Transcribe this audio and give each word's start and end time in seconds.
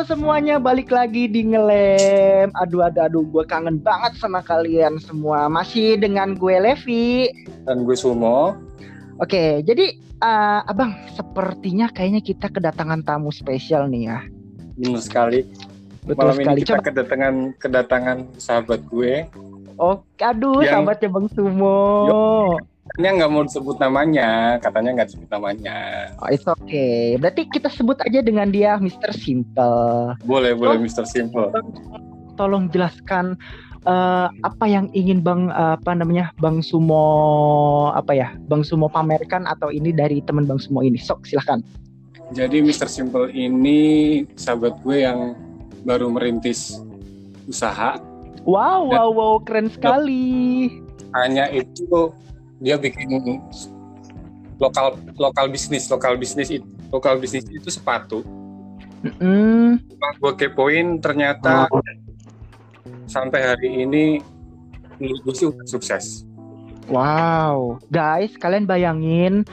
Halo 0.00 0.16
semuanya, 0.16 0.56
balik 0.56 0.88
lagi 0.88 1.28
di 1.28 1.44
Ngelem. 1.44 2.48
Aduh, 2.56 2.88
aduh, 2.88 3.04
aduh, 3.04 3.20
gue 3.20 3.44
kangen 3.44 3.76
banget 3.84 4.16
sama 4.16 4.40
kalian 4.40 4.96
semua. 4.96 5.44
Masih 5.52 6.00
dengan 6.00 6.32
gue 6.40 6.56
Levi. 6.56 7.28
Dan 7.68 7.84
gue 7.84 7.92
Sumo. 7.92 8.56
Oke, 9.20 9.60
jadi 9.60 9.92
uh, 10.24 10.64
abang, 10.64 10.96
sepertinya 11.12 11.92
kayaknya 11.92 12.24
kita 12.24 12.48
kedatangan 12.48 13.04
tamu 13.04 13.28
spesial 13.28 13.92
nih 13.92 14.08
ya. 14.08 14.24
Benar 14.80 15.04
sekali. 15.04 15.44
Betul 16.08 16.32
Malam 16.32 16.36
sekali. 16.40 16.48
ini 16.48 16.60
kita 16.64 16.72
Coba- 16.80 16.86
kedatangan 16.88 17.34
kedatangan 17.60 18.18
sahabat 18.40 18.80
gue. 18.88 19.28
Oh, 19.76 20.00
aduh, 20.16 20.64
Yang- 20.64 20.80
sahabatnya 20.80 21.08
Bang 21.12 21.28
Sumo. 21.36 21.76
Katanya 22.90 23.10
nggak 23.16 23.30
mau 23.30 23.46
disebut 23.46 23.76
namanya, 23.78 24.28
katanya 24.58 24.90
nggak 24.98 25.08
disebut 25.08 25.30
namanya. 25.30 25.78
Oh, 26.18 26.26
it's 26.26 26.42
okay. 26.42 27.14
Berarti 27.16 27.46
kita 27.46 27.70
sebut 27.70 27.94
aja 28.02 28.18
dengan 28.18 28.50
dia 28.50 28.74
Mr. 28.76 29.14
Simple. 29.14 30.18
Boleh, 30.26 30.52
boleh, 30.52 30.74
Oh. 30.74 30.82
Mr. 30.82 31.06
Simple. 31.06 31.54
Tolong 32.34 32.66
jelaskan 32.68 33.38
eh, 33.86 34.26
apa 34.26 34.64
yang 34.66 34.90
ingin 34.90 35.22
Bang 35.22 35.48
eh, 35.48 35.78
apa 35.78 35.94
namanya 35.94 36.34
Bang 36.36 36.66
Sumo 36.66 37.06
apa 37.94 38.10
ya 38.10 38.34
Bang 38.50 38.66
Sumo 38.66 38.90
pamerkan 38.90 39.46
atau 39.46 39.70
ini 39.70 39.94
dari 39.94 40.18
teman 40.20 40.50
Bang 40.50 40.58
Sumo 40.58 40.82
ini. 40.82 40.98
Sok 40.98 41.30
silahkan. 41.30 41.62
Jadi 42.34 42.58
Mr. 42.58 42.90
Simple 42.90 43.30
ini 43.30 43.78
sahabat 44.34 44.82
gue 44.82 45.06
yang 45.06 45.38
baru 45.86 46.10
merintis 46.10 46.82
usaha. 47.46 48.02
Wow, 48.42 48.88
Dan- 48.88 48.98
wow, 48.98 49.08
wow, 49.12 49.34
keren 49.38 49.70
sekali. 49.70 50.66
Hanya 51.12 51.50
itu 51.50 52.10
dia 52.60 52.76
bikin 52.76 53.40
lokal 54.60 55.00
lokal 55.16 55.48
bisnis, 55.48 55.88
lokal 55.88 56.20
bisnis 56.20 56.52
itu 56.52 56.68
lokal 56.92 57.16
bisnis 57.16 57.48
itu 57.48 57.68
sepatu. 57.72 58.20
Setelah 59.00 60.12
gue 60.20 60.32
kepoin 60.36 61.00
ternyata 61.00 61.64
sampai 63.08 63.40
hari 63.40 63.88
ini 63.88 64.20
menurut 65.00 65.20
gue 65.24 65.34
sih 65.34 65.46
udah 65.48 65.64
sukses. 65.64 66.28
Wow, 66.92 67.80
guys, 67.88 68.36
kalian 68.36 68.68
bayangin 68.68 69.48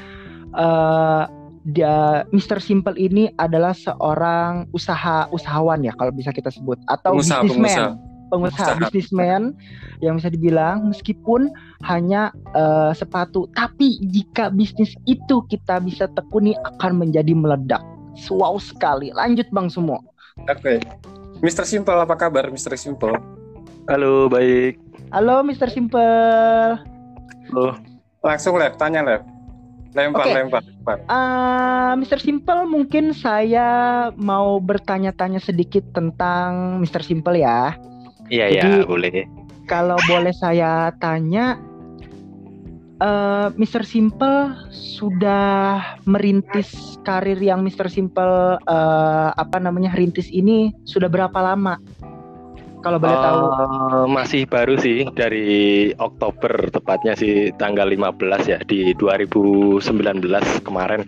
eh 0.58 1.24
dia 1.68 2.24
Mr. 2.32 2.64
Simple 2.64 2.96
ini 2.96 3.28
adalah 3.36 3.76
seorang 3.76 4.72
usaha 4.72 5.28
usahawan 5.36 5.84
ya 5.84 5.92
kalau 6.00 6.16
bisa 6.16 6.32
kita 6.32 6.48
sebut 6.48 6.80
atau. 6.88 7.20
Pengusaha, 7.20 7.96
Pengusaha. 8.28 8.76
businessman 8.82 9.56
yang 10.04 10.20
bisa 10.20 10.28
dibilang 10.28 10.92
meskipun 10.92 11.48
hanya 11.88 12.36
eh, 12.52 12.92
sepatu, 12.92 13.48
tapi 13.56 13.98
jika 14.12 14.52
bisnis 14.52 14.94
itu 15.08 15.44
kita 15.48 15.80
bisa 15.80 16.12
tekuni 16.12 16.54
akan 16.68 17.00
menjadi 17.00 17.32
meledak. 17.32 17.84
Wow 18.34 18.58
sekali. 18.58 19.14
Lanjut 19.14 19.48
Bang 19.54 19.70
Sumo. 19.72 20.02
Oke. 20.50 20.82
Mr. 21.40 21.70
Simple 21.70 22.02
apa 22.02 22.18
kabar 22.18 22.50
Mr. 22.50 22.74
Simple? 22.74 23.14
Halo, 23.88 24.28
baik. 24.28 24.82
Halo 25.14 25.46
Mr. 25.46 25.70
Simple. 25.70 26.04
Halo. 27.54 27.78
Langsung 28.26 28.58
Lev, 28.58 28.76
tanya 28.76 29.06
Lev. 29.06 29.24
Lempar, 29.96 30.28
Oke. 30.28 30.34
lempar, 30.36 30.62
lempar. 30.62 30.98
Ah, 31.10 31.96
Mr. 31.98 32.20
Simple, 32.20 32.68
mungkin 32.68 33.16
saya 33.16 33.68
mau 34.20 34.60
bertanya-tanya 34.60 35.40
sedikit 35.40 35.82
tentang 35.96 36.78
Mr. 36.84 37.02
Simple 37.02 37.42
ya. 37.42 37.74
Iya, 38.28 38.46
Jadi- 38.52 38.82
ya, 38.82 38.88
boleh. 38.88 39.14
Kalau 39.68 40.00
boleh 40.08 40.32
saya 40.32 40.96
tanya, 40.96 41.60
eh, 43.00 43.48
Mr. 43.52 43.84
Simple 43.84 44.56
sudah 44.72 45.84
merintis 46.08 46.96
karir 47.04 47.38
yang 47.38 47.68
Mr. 47.68 47.92
Simple 47.92 48.58
eh, 48.64 49.30
apa 49.36 49.58
namanya 49.60 49.92
rintis 49.94 50.32
ini 50.32 50.72
sudah 50.88 51.12
berapa 51.12 51.36
lama? 51.36 51.76
Kalau 52.80 53.02
boleh 53.02 53.18
tahu. 53.20 53.40
Eh, 53.44 54.06
masih 54.08 54.42
baru 54.48 54.80
sih 54.80 55.04
dari 55.12 55.92
Oktober 56.00 56.72
tepatnya 56.72 57.18
sih 57.20 57.52
tanggal 57.60 57.90
15 57.92 58.48
ya 58.48 58.60
di 58.64 58.96
2019 58.96 60.64
kemarin. 60.64 61.04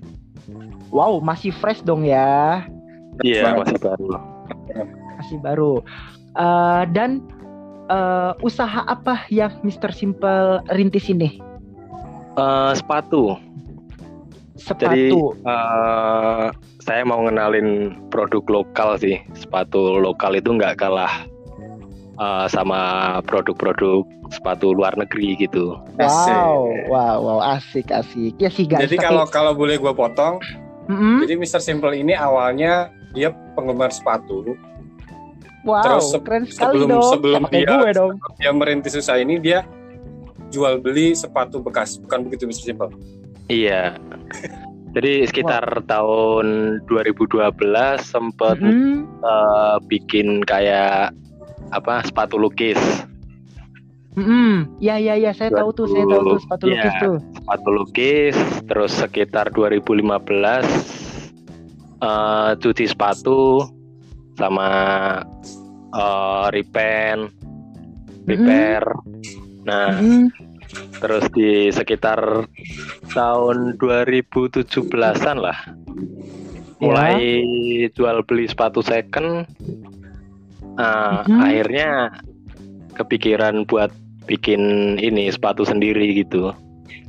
Wow, 0.90 1.22
masih 1.22 1.54
fresh 1.54 1.86
dong 1.86 2.02
ya, 2.04 2.66
Iya, 3.22 3.44
Banget. 3.46 3.60
masih 3.62 3.78
baru. 3.84 4.08
masih 5.20 5.38
baru. 5.44 5.74
Eh, 6.40 6.84
dan 6.96 7.20
eh, 7.92 8.32
usaha 8.40 8.88
apa 8.88 9.28
yang 9.28 9.52
Mr. 9.60 9.92
Simple 9.92 10.64
rintis 10.72 11.12
ini? 11.12 11.36
Eh, 12.40 12.72
sepatu. 12.80 13.36
Jadi 14.56 15.12
Sepatu. 15.12 15.36
eh, 15.44 16.48
saya 16.80 17.04
mau 17.04 17.24
ngenalin 17.28 17.96
produk 18.08 18.44
lokal 18.48 18.96
sih. 18.96 19.20
Sepatu 19.36 20.00
lokal 20.00 20.40
itu 20.40 20.56
nggak 20.56 20.80
kalah 20.80 21.12
eh, 22.16 22.46
sama 22.48 22.80
produk-produk 23.28 24.08
sepatu 24.30 24.72
luar 24.72 24.96
negeri 24.96 25.36
gitu. 25.36 25.76
Asik. 25.98 26.32
Wow, 26.32 26.88
wow, 26.88 27.16
wow, 27.20 27.40
asik, 27.58 27.90
asik. 27.92 28.38
Ya 28.40 28.48
sih 28.48 28.64
guys. 28.64 28.88
Jadi 28.88 28.96
tapi- 28.96 29.06
kalau 29.12 29.26
kalau 29.28 29.52
boleh 29.58 29.76
gue 29.76 29.92
potong, 29.92 30.40
Mm-mm. 30.88 31.26
jadi 31.26 31.36
Mr. 31.36 31.60
Simple 31.60 31.98
ini 31.98 32.16
awalnya 32.16 32.94
dia 33.12 33.34
penggemar 33.58 33.90
sepatu. 33.92 34.56
Wow, 35.62 35.82
terus 35.82 36.06
se- 36.10 36.22
keren 36.22 36.44
sekali 36.46 36.74
sebelum- 36.76 36.90
dong. 36.92 37.12
sebelum 37.12 37.42
dia- 37.50 37.68
gue 37.68 37.92
dong. 37.92 38.14
Dia 38.36 38.52
merintis 38.52 38.94
usaha 38.94 39.16
ini 39.16 39.38
dia 39.38 39.64
jual 40.50 40.78
beli 40.78 41.14
sepatu 41.14 41.60
bekas, 41.60 42.00
bukan 42.00 42.26
begitu 42.26 42.46
Mr. 42.46 42.64
Simple? 42.68 42.92
Iya. 43.48 43.98
Jadi 44.90 45.22
sekitar 45.24 45.62
tahun 45.86 46.48
2012 46.84 47.54
sempat 48.02 48.58
Mm-mm. 48.58 49.06
eh, 49.06 49.78
bikin 49.86 50.42
kayak 50.42 51.14
apa 51.70 52.02
sepatu 52.02 52.36
lukis. 52.36 52.80
Mm-mm. 54.16 54.66
Ya, 54.80 54.98
ya, 54.98 55.14
ya. 55.14 55.30
Saya 55.32 55.54
tahu 55.54 55.70
tuh. 55.72 55.86
Saya 55.88 56.04
tahu 56.04 56.24
tuh 56.28 56.40
sepatu 56.42 56.64
Iya. 56.66 56.74
lukis 56.76 56.94
tuh. 56.98 57.18
Sepatu 57.38 57.70
lukis 57.70 58.36
terus 58.66 58.92
sekitar 58.92 59.46
2015 59.50 60.66
eh, 62.00 62.52
cuci 62.56 62.86
sepatu 62.88 63.62
sama 64.40 64.70
eh, 65.92 66.46
repaint, 66.56 67.28
repair. 68.24 68.82
Nah, 69.68 70.00
Mm-mm. 70.00 70.32
terus 71.04 71.26
di 71.36 71.68
sekitar 71.70 72.48
tahun 73.12 73.76
2017-an 73.82 75.38
lah 75.44 75.60
mulai 76.80 77.20
jual 77.92 78.24
beli 78.24 78.48
sepatu 78.48 78.80
second 78.80 79.44
Nah, 80.80 81.28
Mhm. 81.28 81.44
akhirnya 81.44 81.90
kepikiran 82.96 83.68
buat 83.68 83.92
bikin 84.32 84.96
ini 84.96 85.28
sepatu 85.28 85.68
sendiri 85.68 86.16
gitu 86.24 86.56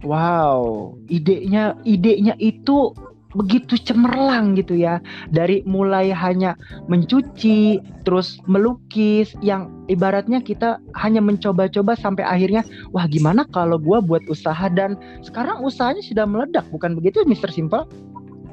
Wow, 0.02 0.96
idenya, 1.06 1.76
idenya 1.86 2.34
itu 2.42 2.90
begitu 3.34 3.78
cemerlang 3.78 4.58
gitu 4.58 4.74
ya. 4.74 4.98
Dari 5.30 5.62
mulai 5.66 6.10
hanya 6.10 6.58
mencuci, 6.90 7.78
terus 8.02 8.42
melukis, 8.50 9.34
yang 9.44 9.70
ibaratnya 9.86 10.42
kita 10.42 10.82
hanya 10.98 11.22
mencoba-coba 11.22 11.94
sampai 11.94 12.26
akhirnya, 12.26 12.66
wah 12.90 13.06
gimana 13.06 13.46
kalau 13.50 13.78
gua 13.78 14.02
buat 14.02 14.22
usaha 14.26 14.66
dan 14.72 14.98
sekarang 15.22 15.62
usahanya 15.62 16.02
sudah 16.02 16.26
meledak, 16.26 16.66
bukan 16.74 16.98
begitu, 16.98 17.22
Mr. 17.26 17.50
Simple? 17.50 17.86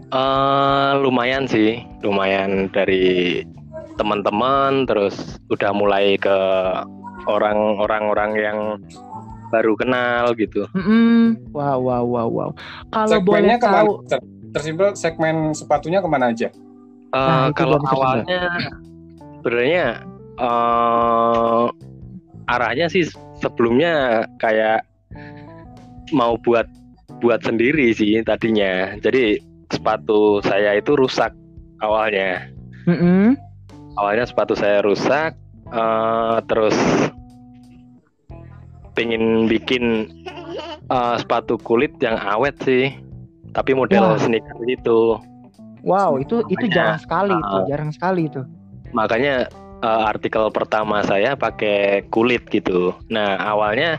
eh 0.08 0.92
lumayan 1.04 1.44
sih 1.52 1.84
lumayan 2.00 2.72
dari 2.72 3.44
teman-teman 4.00 4.88
terus 4.88 5.36
udah 5.52 5.76
mulai 5.76 6.16
ke 6.16 6.38
orang-orang 7.28 8.04
orang 8.08 8.32
yang 8.40 8.60
baru 9.52 9.76
kenal 9.80 10.32
gitu 10.36 10.68
Mm-mm. 10.76 11.40
Wow, 11.52 11.80
wow, 11.84 12.04
wow, 12.04 12.28
wow. 12.28 12.50
Kalau 12.92 13.20
boleh 13.24 13.56
tahu, 13.60 14.04
Mr. 14.04 14.20
Mr. 14.52 14.62
Simple 14.64 14.90
segmen 14.96 15.52
sepatunya 15.52 16.00
ke 16.00 16.08
mana 16.08 16.32
aja? 16.32 16.48
Eh, 16.48 17.16
Nah, 17.16 17.52
kalau 17.56 17.80
awalnya 17.88 18.52
sebenarnya 19.40 19.86
eh 20.38 21.66
arahnya 22.48 22.88
sih 22.88 23.10
sebelumnya 23.42 24.24
kayak 24.40 24.86
mau 26.16 26.40
buat 26.40 26.68
buat 27.20 27.42
sendiri 27.44 27.92
sih 27.92 28.22
tadinya. 28.24 28.96
Jadi 29.02 29.42
sepatu 29.72 30.40
saya 30.44 30.78
itu 30.78 30.96
rusak 30.96 31.34
awalnya. 31.84 32.48
Mm-mm. 32.88 33.36
Awalnya 33.98 34.30
sepatu 34.30 34.54
saya 34.54 34.80
rusak, 34.86 35.36
eh, 35.74 36.38
terus 36.48 36.78
pengen 38.96 39.50
bikin 39.50 40.08
eh, 40.88 41.16
sepatu 41.20 41.58
kulit 41.60 41.92
yang 42.00 42.16
awet 42.22 42.56
sih, 42.64 42.94
tapi 43.58 43.74
model 43.74 44.14
Wah. 44.14 44.22
sneaker 44.22 44.54
gitu. 44.70 45.18
wow, 45.82 46.22
itu 46.22 46.46
itu 46.48 46.70
Makanya, 46.70 46.76
jarang 46.78 47.00
sekali 47.02 47.34
itu, 47.34 47.58
uh, 47.58 47.66
jarang 47.66 47.90
sekali 47.90 48.22
itu. 48.30 48.42
makanya 48.94 49.36
eh, 49.82 50.04
artikel 50.06 50.46
pertama 50.54 51.02
saya 51.02 51.34
pakai 51.34 52.06
kulit 52.14 52.46
gitu. 52.50 52.94
Nah 53.10 53.38
awalnya 53.42 53.98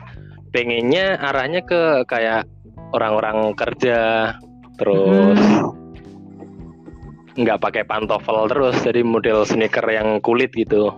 pengennya 0.51 1.19
arahnya 1.19 1.61
ke 1.63 2.07
kayak 2.07 2.47
orang-orang 2.95 3.53
kerja, 3.53 4.33
terus 4.79 5.39
Hmm. 5.39 5.75
nggak 7.39 7.63
pakai 7.63 7.83
pantofel 7.87 8.51
terus 8.51 8.75
jadi 8.83 9.07
model 9.07 9.47
sneaker 9.47 9.87
yang 9.87 10.19
kulit 10.19 10.51
gitu 10.55 10.91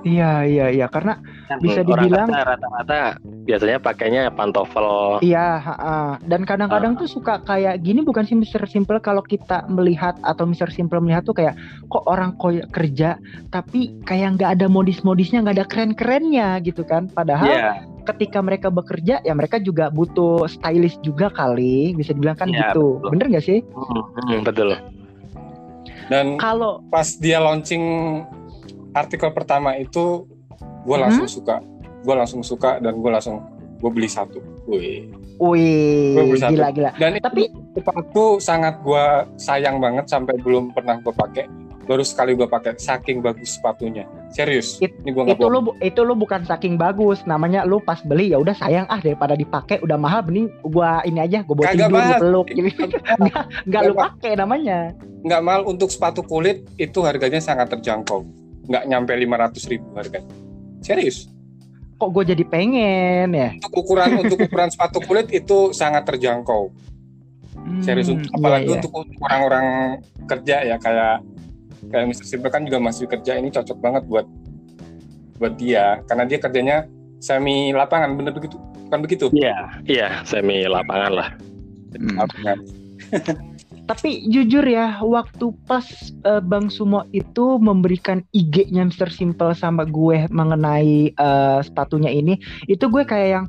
Iya 0.00 0.46
iya 0.48 0.66
iya 0.72 0.86
karena 0.88 1.20
Bisa 1.56 1.80
Orang 1.80 1.88
dibilang- 1.88 2.28
rata-rata 2.28 3.16
biasanya 3.48 3.80
pakainya 3.80 4.22
pantofel. 4.28 5.16
Iya 5.24 5.64
dan 6.20 6.44
kadang-kadang 6.44 7.00
tuh 7.00 7.08
suka 7.08 7.40
kayak 7.40 7.80
gini 7.80 8.04
bukan 8.04 8.28
sih 8.28 8.36
Mr. 8.36 8.68
Simple? 8.68 9.00
Kalau 9.00 9.24
kita 9.24 9.64
melihat 9.66 10.20
atau 10.20 10.44
Mr. 10.44 10.68
Simple 10.68 11.00
melihat 11.00 11.24
tuh 11.24 11.32
kayak 11.32 11.56
kok 11.88 12.04
orang 12.04 12.36
koy 12.36 12.60
kerja 12.68 13.16
tapi 13.48 13.96
kayak 14.04 14.36
nggak 14.36 14.60
ada 14.60 14.66
modis-modisnya 14.68 15.40
nggak 15.40 15.56
ada 15.56 15.66
keren-kerennya 15.66 16.60
gitu 16.60 16.84
kan? 16.84 17.08
Padahal 17.08 17.48
Iya, 17.48 17.70
ketika 18.04 18.44
mereka 18.44 18.68
bekerja 18.68 19.24
ya 19.24 19.32
mereka 19.32 19.56
juga 19.56 19.88
butuh 19.88 20.44
stylist 20.44 21.00
juga 21.00 21.32
kali. 21.32 21.96
Bisa 21.96 22.12
dibilang 22.12 22.36
kan 22.36 22.52
Iya, 22.52 22.76
gitu. 22.76 23.00
betul. 23.00 23.10
bener 23.16 23.26
nggak 23.32 23.46
sih? 23.46 23.58
Hmm, 23.72 24.04
hmm, 24.04 24.38
betul. 24.44 24.76
Dan 26.08 26.36
kalau 26.36 26.80
pas 26.88 27.16
dia 27.16 27.36
launching 27.36 27.84
artikel 28.92 29.28
pertama 29.30 29.76
itu 29.76 30.24
gue 30.88 30.96
Mhm. 30.96 31.04
langsung 31.04 31.28
suka. 31.28 31.56
Gue 32.00 32.14
langsung 32.16 32.40
suka 32.40 32.70
dan 32.80 32.96
gue 32.96 33.10
langsung 33.10 33.36
gue 33.78 33.90
beli 33.92 34.08
satu. 34.08 34.40
Wih. 34.64 35.12
wih 35.38 36.16
Gua 36.16 36.24
beli 36.26 36.40
satu. 36.40 36.52
gila 36.52 36.68
gila. 36.72 36.90
Dan 36.98 37.10
Tapi- 37.20 37.46
itu 37.46 37.60
sepatu 37.76 38.24
sangat 38.38 38.74
gue 38.80 39.04
sayang 39.38 39.78
banget 39.78 40.08
sampai 40.08 40.34
belum 40.36 40.72
pernah 40.72 40.98
gue 40.98 41.12
pakai. 41.12 41.46
Baru 41.84 42.04
sekali 42.04 42.36
gue 42.36 42.44
pakai 42.44 42.76
saking 42.76 43.22
bagus 43.22 43.56
sepatunya. 43.56 44.04
Serius 44.28 44.76
It- 44.76 44.92
ini 45.00 45.08
gue 45.08 45.22
nggak 45.24 45.38
itu 45.38 45.46
lu 45.46 45.60
bu- 45.62 45.76
itu 45.80 46.00
lu 46.02 46.12
bukan 46.12 46.44
saking 46.44 46.76
bagus. 46.76 47.24
Namanya 47.24 47.64
lu 47.64 47.80
pas 47.80 47.96
beli 48.02 48.28
ya 48.28 48.36
udah 48.36 48.52
sayang 48.52 48.84
ah 48.86 48.98
daripada 48.98 49.32
dipakai 49.32 49.80
udah 49.80 49.96
mahal 49.96 50.20
mending 50.20 50.52
gua 50.66 51.00
ini 51.02 51.16
aja 51.16 51.40
gua 51.40 51.54
bawa 51.56 51.70
tidur 51.70 51.88
gua 51.88 52.18
peluk 52.18 52.46
gitu 52.50 52.82
nggak 53.64 53.82
lu 53.84 53.94
pakai 53.94 54.32
namanya. 54.34 54.92
Nggak 55.22 55.40
mahal 55.40 55.62
untuk 55.64 55.88
sepatu 55.88 56.20
kulit 56.20 56.66
itu 56.76 56.98
harganya 57.00 57.38
sangat 57.38 57.70
terjangkau. 57.70 58.20
Nggak 58.68 58.84
nyampe 58.84 59.12
500 59.14 59.64
ribu 59.64 59.88
harganya 59.94 60.28
serius 60.82 61.28
kok 61.98 62.10
gue 62.14 62.24
jadi 62.30 62.44
pengen 62.46 63.28
ya 63.34 63.50
untuk 63.58 63.72
ukuran 63.82 64.22
untuk 64.22 64.38
ukuran 64.38 64.70
sepatu 64.70 65.02
kulit 65.02 65.28
itu 65.34 65.74
sangat 65.74 66.06
terjangkau 66.06 66.70
Hmm, 67.58 67.82
serius 67.82 68.08
iya, 68.08 68.22
apalagi 68.32 68.70
iya. 68.70 68.76
untuk 68.80 68.92
untuk 69.02 69.18
orang-orang 69.18 69.66
kerja 70.30 70.56
ya 70.62 70.76
kayak 70.78 71.20
kayak 71.90 72.04
Mr. 72.14 72.24
Simple 72.24 72.48
kan 72.54 72.62
juga 72.64 72.78
masih 72.80 73.04
kerja 73.10 73.34
ini 73.34 73.50
cocok 73.50 73.78
banget 73.82 74.02
buat 74.06 74.24
buat 75.42 75.58
dia 75.58 76.00
karena 76.06 76.24
dia 76.24 76.38
kerjanya 76.38 76.76
semi 77.18 77.74
lapangan 77.74 78.14
bener 78.14 78.32
begitu 78.32 78.56
bukan 78.88 79.00
begitu 79.04 79.26
iya 79.34 79.74
iya 79.84 80.22
semi 80.22 80.64
lapangan 80.64 81.12
lah 81.12 81.28
Hmm. 81.88 82.20
Lapangan. 82.20 82.58
tapi 83.88 84.28
jujur 84.28 84.68
ya 84.68 85.00
waktu 85.00 85.56
pas 85.64 85.88
eh, 86.28 86.44
Bang 86.44 86.68
Sumo 86.68 87.08
itu 87.16 87.56
memberikan 87.56 88.20
IG-nya 88.36 88.84
Mr. 88.84 89.08
Simple 89.08 89.56
sama 89.56 89.88
gue 89.88 90.28
mengenai 90.28 91.16
eh, 91.16 91.58
sepatunya 91.64 92.12
ini 92.12 92.36
itu 92.68 92.84
gue 92.92 93.02
kayak 93.02 93.28
yang 93.40 93.46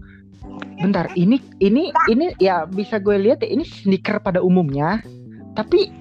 bentar 0.80 1.12
ini 1.20 1.44
ini 1.60 1.92
ini 2.08 2.32
ya 2.40 2.64
bisa 2.64 3.04
gue 3.04 3.20
lihat 3.20 3.44
ya 3.44 3.52
ini 3.52 3.68
sneaker 3.68 4.24
pada 4.24 4.40
umumnya 4.40 5.04
tapi 5.60 5.92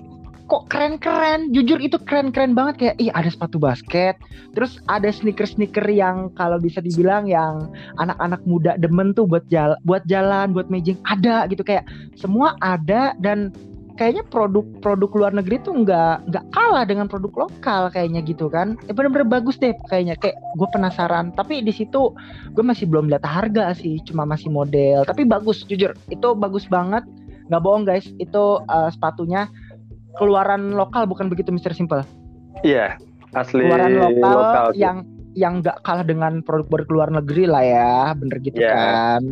kok 0.49 0.70
keren-keren 0.73 1.52
jujur 1.52 1.76
itu 1.76 2.00
keren-keren 2.08 2.56
banget 2.56 2.75
kayak 2.81 2.96
ih 2.96 3.12
ada 3.12 3.29
sepatu 3.29 3.61
basket 3.61 4.17
terus 4.56 4.81
ada 4.88 5.12
sneaker-sneaker 5.12 5.85
yang 5.90 6.32
kalau 6.38 6.56
bisa 6.56 6.81
dibilang 6.81 7.29
yang 7.29 7.69
anak-anak 8.00 8.40
muda 8.49 8.79
demen 8.81 9.12
tuh 9.12 9.29
buat 9.29 9.44
jalan 9.52 9.76
buat 9.85 10.06
jalan 10.08 10.56
buat 10.56 10.73
mejing 10.73 10.96
ada 11.05 11.44
gitu 11.52 11.61
kayak 11.61 11.85
semua 12.17 12.56
ada 12.64 13.12
dan 13.20 13.52
kayaknya 13.99 14.23
produk-produk 14.31 15.11
luar 15.19 15.33
negeri 15.35 15.59
tuh 15.67 15.75
nggak 15.83 16.31
nggak 16.31 16.45
kalah 16.55 16.87
dengan 16.87 17.11
produk 17.11 17.50
lokal 17.50 17.91
kayaknya 17.91 18.23
gitu 18.23 18.47
kan. 18.47 18.79
Eh, 18.87 18.95
bener-bener 18.95 19.27
bagus 19.27 19.59
deh 19.59 19.75
kayaknya. 19.91 20.15
Kayak 20.23 20.39
gue 20.55 20.69
penasaran. 20.71 21.35
Tapi 21.35 21.61
di 21.67 21.75
situ 21.75 22.15
gue 22.55 22.65
masih 22.65 22.87
belum 22.87 23.11
lihat 23.11 23.27
harga 23.27 23.75
sih. 23.75 23.99
Cuma 24.06 24.23
masih 24.23 24.55
model. 24.55 25.03
Tapi 25.03 25.27
bagus 25.27 25.67
jujur. 25.67 25.99
Itu 26.09 26.39
bagus 26.39 26.71
banget. 26.71 27.03
Nggak 27.50 27.62
bohong 27.67 27.83
guys. 27.85 28.06
Itu 28.23 28.62
eh, 28.71 28.89
sepatunya 28.95 29.50
keluaran 30.17 30.79
lokal 30.79 31.11
bukan 31.11 31.27
begitu 31.27 31.50
Mr. 31.50 31.75
Simple? 31.75 32.06
Iya 32.62 32.97
asli 33.37 33.61
keluaran 33.67 33.93
lokal, 33.99 34.31
lokal 34.33 34.67
sih. 34.73 34.81
yang 34.81 34.97
yang 35.37 35.61
nggak 35.62 35.85
kalah 35.87 36.06
dengan 36.06 36.41
produk 36.47 36.87
luar 36.89 37.09
negeri 37.11 37.45
lah 37.50 37.62
ya. 37.67 37.95
Bener 38.15 38.39
gitu 38.47 38.62
Iya. 38.62 38.73
kan. 38.75 39.23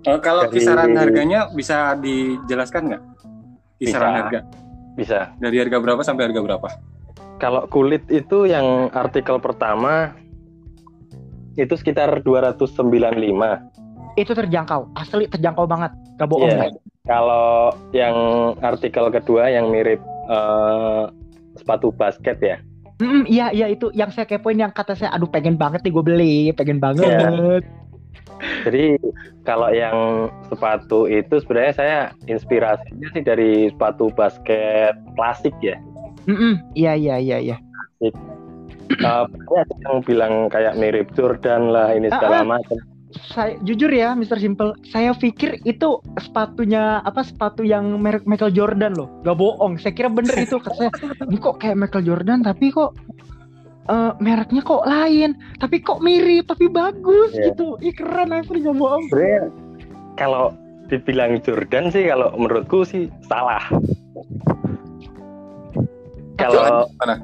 Eh, 0.00 0.18
kalau 0.24 0.48
kisaran 0.48 0.96
harganya 0.96 1.52
bisa 1.52 1.92
dijelaskan 2.00 2.82
nggak 2.90 3.02
kisaran 3.80 4.04
Bisa. 4.06 4.20
harga 4.20 4.40
bisa 4.94 5.18
dari 5.40 5.56
harga 5.56 5.76
berapa 5.80 6.02
sampai 6.04 6.28
harga 6.28 6.40
berapa 6.44 6.68
kalau 7.40 7.64
kulit 7.72 8.04
itu 8.12 8.44
yang 8.44 8.92
artikel 8.92 9.40
pertama 9.40 10.12
itu 11.56 11.72
sekitar 11.72 12.20
295 12.20 12.76
itu 14.18 14.32
terjangkau 14.36 14.92
asli 14.92 15.24
terjangkau 15.26 15.64
banget 15.64 15.92
gak 16.20 16.28
bohong 16.28 16.52
Iya. 16.52 16.68
guys. 16.68 16.76
Kalau 17.08 17.72
yang 17.96 18.16
artikel 18.60 19.08
kedua 19.08 19.48
yang 19.48 19.72
mirip 19.72 19.98
eh, 20.28 21.04
sepatu 21.56 21.90
basket 21.90 22.36
ya. 22.38 22.56
Mm, 23.00 23.24
iya 23.24 23.48
iya 23.50 23.66
itu 23.72 23.88
yang 23.96 24.12
saya 24.12 24.28
kepoin 24.28 24.60
yang 24.60 24.70
kata 24.70 24.92
saya 24.92 25.10
aduh 25.10 25.26
pengen 25.26 25.56
banget 25.56 25.80
nih 25.80 25.92
gue 25.96 26.04
beli 26.04 26.38
pengen 26.52 26.76
banget 26.76 27.08
Iya. 27.08 27.64
Jadi 28.62 28.96
kalau 29.42 29.68
yang 29.70 29.96
sepatu 30.46 31.04
itu 31.04 31.40
sebenarnya 31.40 31.74
saya 31.74 31.98
inspirasinya 32.24 33.08
sih 33.10 33.22
dari 33.22 33.50
sepatu 33.68 34.08
basket 34.10 34.94
klasik 35.14 35.54
ya. 35.60 35.76
Iya 36.74 36.92
iya 36.94 37.16
iya 37.16 37.38
iya 37.40 37.56
Eh, 38.90 39.24
banyak 39.46 39.78
yang 39.80 39.98
bilang 40.02 40.34
kayak 40.48 40.74
mirip 40.74 41.14
Jordan 41.14 41.70
lah 41.70 41.94
ini 41.94 42.10
segala 42.10 42.42
Ah, 42.42 42.42
ah. 42.42 42.50
macam. 42.58 42.78
saya 43.10 43.58
jujur 43.62 43.90
ya 43.90 44.14
Mr. 44.14 44.38
Simple 44.38 44.78
saya 44.86 45.10
pikir 45.10 45.58
itu 45.62 45.98
sepatunya 46.16 47.02
apa 47.02 47.26
sepatu 47.26 47.66
yang 47.66 47.98
merek 47.98 48.22
Michael 48.22 48.54
Jordan 48.54 48.94
loh 48.94 49.10
gak 49.22 49.34
bohong 49.34 49.74
saya 49.76 49.90
kira 49.90 50.06
bener 50.06 50.30
itu 50.38 50.62
kata 50.62 50.74
saya 50.78 50.90
ini 51.26 51.34
kok 51.36 51.58
kayak 51.58 51.74
Michael 51.74 52.06
Jordan 52.06 52.38
tapi 52.40 52.70
kok 52.70 52.94
eh, 53.90 54.12
mereknya 54.18 54.62
kok 54.62 54.84
lain 54.84 55.30
tapi 55.58 55.76
kok 55.78 55.98
mirip 56.00 56.46
tapi 56.46 56.66
bagus 56.66 57.30
Iya. 57.32 57.50
gitu 57.50 57.74
ih 57.80 57.90
keren 57.90 58.30
asli 58.30 58.62
gak 58.62 58.74
bohong 58.74 59.04
Sebenarnya 59.08 59.42
kalau 60.14 60.44
dibilang 60.86 61.38
Jordan 61.40 61.88
sih 61.88 62.04
kalau 62.04 62.34
menurutku 62.34 62.82
sih 62.82 63.06
salah. 63.24 63.62
Kalau 66.34 66.88
Mana? 66.98 67.14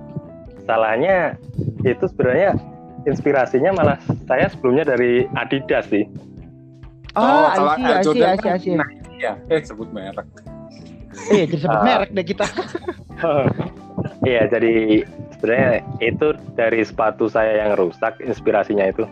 salahnya 0.62 1.34
itu 1.82 2.04
sebenarnya 2.06 2.54
inspirasinya 3.02 3.70
malah 3.72 3.98
saya 4.26 4.46
sebelumnya 4.46 4.86
dari 4.86 5.24
Adidas 5.34 5.88
sih. 5.88 6.04
oh, 7.14 7.22
Oh, 7.22 7.46
I 7.48 7.56
kalau 7.56 7.74
see, 8.04 8.04
Jordan 8.04 8.28
I 8.28 8.58
see, 8.58 8.70
kan 8.70 8.76
nah, 8.76 8.90
iya 9.10 9.32
eh 9.48 9.60
sebut 9.60 9.88
merek 9.90 10.26
Iya, 11.26 11.44
jadi 11.48 11.58
sebut 11.58 11.80
Ah. 11.80 11.84
merek 11.84 12.10
deh 12.12 12.24
kita. 12.24 12.44
Iya, 14.22 14.44
jadi 14.46 15.00
sebenarnya 15.46 15.78
itu 16.02 16.26
dari 16.58 16.82
sepatu 16.82 17.30
saya 17.30 17.62
yang 17.62 17.78
rusak 17.78 18.18
inspirasinya 18.18 18.90
itu. 18.90 19.06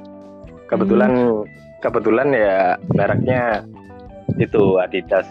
Kebetulan 0.66 1.46
kebetulan 1.78 2.34
ya 2.34 2.74
mereknya 2.90 3.62
itu 4.42 4.82
Adidas. 4.82 5.30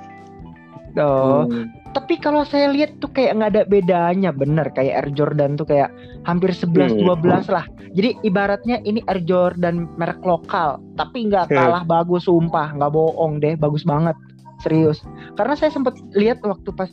Oh, 0.93 1.49
Hmm. 1.49 1.73
tapi 1.97 2.21
kalau 2.21 2.45
saya 2.45 2.69
lihat 2.69 3.01
tuh 3.01 3.09
kayak 3.09 3.33
nggak 3.41 3.51
ada 3.51 3.63
bedanya, 3.65 4.29
bener 4.29 4.69
kayak 4.77 4.93
Air 4.93 5.09
Jordan 5.17 5.57
tuh 5.57 5.65
kayak 5.65 5.89
hampir 6.23 6.53
11 6.53 6.93
Hmm. 6.93 7.17
12 7.17 7.49
lah. 7.49 7.65
Jadi 7.97 8.21
ibaratnya 8.21 8.77
ini 8.85 9.01
Air 9.09 9.25
Jordan 9.25 9.89
merek 9.97 10.21
lokal, 10.21 10.77
tapi 10.93 11.27
nggak 11.27 11.49
Hmm. 11.49 11.57
kalah 11.57 11.83
bagus 11.83 12.29
sumpah, 12.29 12.77
nggak 12.77 12.93
bohong 12.93 13.41
deh, 13.41 13.57
bagus 13.57 13.81
banget. 13.83 14.13
Serius. 14.61 15.01
Karena 15.33 15.57
saya 15.57 15.73
sempat 15.73 15.97
lihat 16.13 16.39
waktu 16.45 16.69
pas 16.77 16.87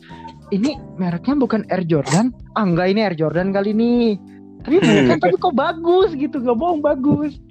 ini 0.51 0.75
mereknya 0.99 1.35
bukan 1.39 1.63
Air 1.71 1.87
Jordan. 1.87 2.35
Ah, 2.53 2.67
enggak 2.67 2.91
ini 2.91 2.99
Air 3.07 3.15
Jordan 3.15 3.55
kali 3.55 3.71
ini. 3.71 4.19
Tapi 4.61 4.77
bukan, 4.77 5.17
tapi 5.17 5.35
kok 5.41 5.57
bagus 5.57 6.13
gitu, 6.13 6.37
nggak 6.37 6.53
bohong 6.53 6.85
bagus. 6.85 7.41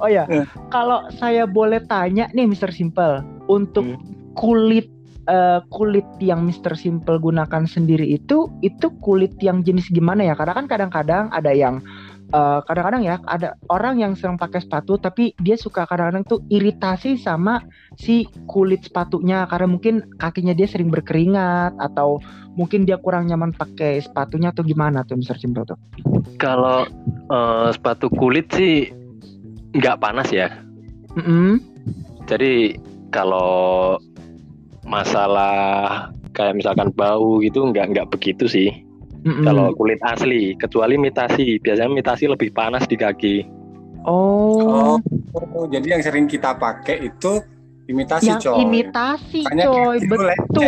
Oh 0.00 0.08
ya, 0.08 0.24
Hmm. 0.24 0.48
kalau 0.72 1.04
saya 1.20 1.44
boleh 1.44 1.84
tanya 1.84 2.30
nih 2.32 2.48
Mr. 2.48 2.72
Simple, 2.72 3.20
untuk 3.52 3.84
Hmm. 3.84 4.00
kulit 4.32 4.88
eh, 5.28 5.60
kulit 5.68 6.08
yang 6.24 6.48
Mr. 6.48 6.72
Simple 6.72 7.20
gunakan 7.20 7.68
sendiri 7.68 8.16
itu 8.16 8.48
itu 8.64 8.88
kulit 9.04 9.36
yang 9.44 9.60
jenis 9.60 9.92
gimana 9.92 10.24
ya? 10.24 10.32
Karena 10.32 10.56
kan 10.56 10.64
kadang-kadang 10.64 11.28
ada 11.36 11.52
yang 11.52 11.84
eh, 12.28 12.60
kadang-kadang 12.64 13.02
ya 13.04 13.16
ada 13.24 13.56
orang 13.72 14.00
yang 14.00 14.12
sering 14.14 14.36
pakai 14.36 14.60
sepatu 14.62 15.00
tapi 15.00 15.32
dia 15.40 15.56
suka 15.56 15.88
kadang-kadang 15.88 16.24
tuh 16.24 16.40
iritasi 16.48 17.16
sama 17.16 17.60
si 17.96 18.28
kulit 18.46 18.84
sepatunya 18.86 19.48
karena 19.48 19.66
mungkin 19.68 19.94
kakinya 20.16 20.52
dia 20.52 20.68
sering 20.68 20.92
berkeringat 20.92 21.76
atau 21.80 22.20
mungkin 22.58 22.82
dia 22.82 22.98
kurang 22.98 23.30
nyaman 23.30 23.54
pakai 23.54 24.02
sepatunya 24.02 24.50
atau 24.50 24.66
gimana 24.66 25.06
tuh 25.06 25.18
Mr. 25.18 25.38
Simple 25.38 25.64
tuh? 25.68 25.78
Kalau 26.36 26.84
eh, 27.30 27.68
sepatu 27.70 28.10
kulit 28.10 28.50
sih 28.54 28.90
nggak 29.76 30.00
panas 30.00 30.28
ya. 30.32 30.48
Mm-mm. 31.14 31.60
Jadi 32.28 32.76
kalau 33.08 33.96
masalah 34.84 36.08
kayak 36.32 36.56
misalkan 36.56 36.92
bau 36.92 37.40
gitu 37.40 37.64
nggak 37.68 37.94
nggak 37.94 38.08
begitu 38.12 38.48
sih. 38.48 38.87
Mm-mm. 39.26 39.42
Kalau 39.42 39.74
kulit 39.74 39.98
asli, 40.06 40.54
kecuali 40.54 40.94
mitasi, 40.94 41.58
biasanya 41.58 41.90
mitasi 41.90 42.30
lebih 42.30 42.54
panas 42.54 42.86
di 42.86 42.94
kaki. 42.94 43.36
oh, 44.06 44.96
Oh, 45.34 45.66
jadi 45.66 45.98
yang 45.98 46.02
sering 46.02 46.26
kita 46.26 46.54
pakai 46.54 47.10
itu 47.10 47.42
imitasi 47.88 48.30
yang 48.30 48.40
coy. 48.40 48.62
imitasi 48.62 49.42
Makanya 49.44 49.64
coy, 49.66 49.96
gitu, 49.98 50.06
betul. 50.12 50.62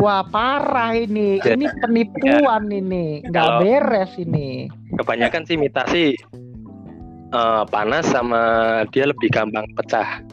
Wah 0.00 0.22
parah 0.24 0.96
ini, 0.96 1.36
ini 1.38 1.66
penipuan 1.78 2.70
ini, 2.70 3.20
nggak 3.28 3.44
Kalau- 3.44 3.60
beres 3.60 4.12
ini. 4.16 4.66
Kebanyakan 4.96 5.42
sih 5.44 5.56
mitasi 5.60 6.04
eh, 7.30 7.62
panas 7.70 8.10
sama 8.10 8.42
dia 8.90 9.06
lebih 9.06 9.30
gampang 9.30 9.68
pecah. 9.78 10.24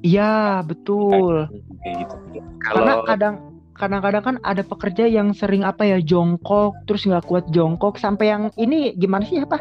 Iya 0.00 0.62
betul. 0.62 1.50
Kayak 1.82 1.94
gitu. 2.04 2.14
Karena 2.62 2.92
Kalau 2.94 3.04
kadang 3.04 3.34
kadang-kadang 3.80 4.22
kan 4.22 4.36
ada 4.42 4.60
pekerja 4.60 5.08
yang 5.08 5.32
sering 5.32 5.64
apa 5.64 5.82
ya 5.82 5.98
jongkok 5.98 6.76
terus 6.84 7.02
nggak 7.02 7.24
kuat 7.24 7.48
jongkok 7.48 7.96
sampai 7.96 8.28
yang 8.28 8.42
ini 8.54 8.92
gimana 8.94 9.24
sih 9.24 9.40
apa 9.40 9.56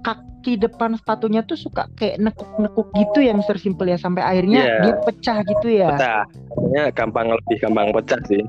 kaki 0.00 0.58
depan 0.58 0.96
sepatunya 0.96 1.40
tuh 1.40 1.54
suka 1.54 1.86
kayak 1.94 2.18
nekuk-nekuk 2.18 2.90
gitu 2.92 3.22
ya 3.22 3.30
Mister 3.30 3.54
Simple 3.54 3.86
ya 3.86 3.96
sampai 3.96 4.20
akhirnya 4.20 4.60
Iya. 4.60 4.76
dia 4.82 4.94
pecah 4.98 5.36
gitu 5.44 5.68
ya. 5.70 5.88
pecah, 5.92 6.22
Pokoknya 6.48 6.82
gampang 6.90 7.26
lebih 7.30 7.56
gampang 7.60 7.88
pecah 7.92 8.20
sih. 8.26 8.42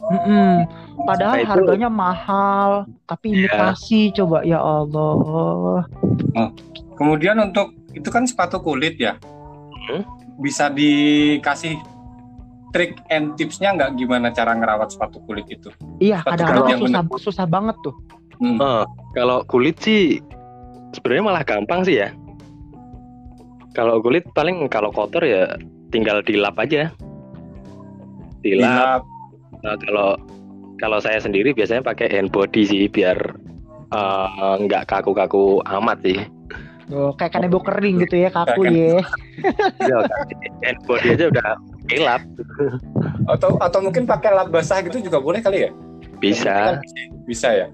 Mm-mm. 0.00 0.64
Padahal 1.02 1.34
Nah, 1.34 1.42
itu- 1.42 1.50
harganya 1.50 1.88
mahal 1.88 2.70
tapi 3.04 3.26
Iya. 3.30 3.36
imitasi 3.48 4.00
coba 4.14 4.38
ya 4.42 4.60
Allah. 4.60 5.84
Kemudian 6.94 7.36
untuk 7.40 7.72
itu 7.90 8.06
kan 8.06 8.24
sepatu 8.24 8.60
kulit 8.60 8.96
ya. 8.96 9.16
Hmm. 9.88 10.04
Bisa 10.36 10.68
dikasih 10.68 11.80
trik 12.70 12.98
and 13.10 13.34
tipsnya 13.34 13.74
nggak 13.74 13.98
gimana 13.98 14.30
cara 14.30 14.54
ngerawat 14.54 14.94
sepatu 14.94 15.18
kulit 15.26 15.46
itu? 15.50 15.70
Iya 15.98 16.22
Sepatu 16.22 16.46
kadang-kadang 16.46 16.62
kulit 16.62 16.70
yang 16.70 16.80
susah 16.86 17.22
susah 17.22 17.46
banget 17.46 17.76
tuh. 17.82 17.94
Hmm. 18.40 18.56
Eh, 18.56 18.84
kalau 19.18 19.44
kulit 19.50 19.76
sih 19.82 20.22
sebenarnya 20.96 21.24
malah 21.26 21.44
gampang 21.44 21.84
sih 21.84 22.00
ya. 22.00 22.08
Kalau 23.74 24.02
kulit 24.02 24.26
paling 24.34 24.66
kalau 24.66 24.90
kotor 24.90 25.22
ya 25.22 25.54
tinggal 25.94 26.22
dilap 26.22 26.58
aja. 26.58 26.90
Dilap. 28.42 29.02
Dilap. 29.02 29.02
Nah, 29.60 29.76
kalau 29.76 30.08
kalau 30.80 30.98
saya 30.98 31.20
sendiri 31.20 31.52
biasanya 31.52 31.84
pakai 31.84 32.08
hand 32.08 32.32
body 32.32 32.64
sih 32.64 32.88
biar 32.88 33.18
nggak 34.64 34.88
kaku-kaku 34.88 35.60
amat 35.66 35.98
sih. 36.02 36.18
Oh, 36.90 37.14
kayak 37.14 37.38
kanebo 37.38 37.62
kering 37.62 38.02
gitu 38.02 38.18
ya 38.18 38.30
kaku 38.34 38.66
ya. 38.66 38.98
Iya, 39.78 39.98
hand 40.66 40.80
body 40.90 41.06
aja 41.14 41.24
udah 41.30 41.50
dilap 41.90 42.22
Atau 43.26 43.58
atau 43.58 43.80
mungkin 43.82 44.06
pakai 44.06 44.30
lap 44.32 44.48
basah 44.48 44.80
gitu 44.86 45.02
juga 45.02 45.18
boleh 45.20 45.42
kali 45.42 45.68
ya? 45.68 45.70
bisa. 46.20 46.76
Kan 46.76 46.84
Bisa 47.24 47.48
ya. 47.48 47.66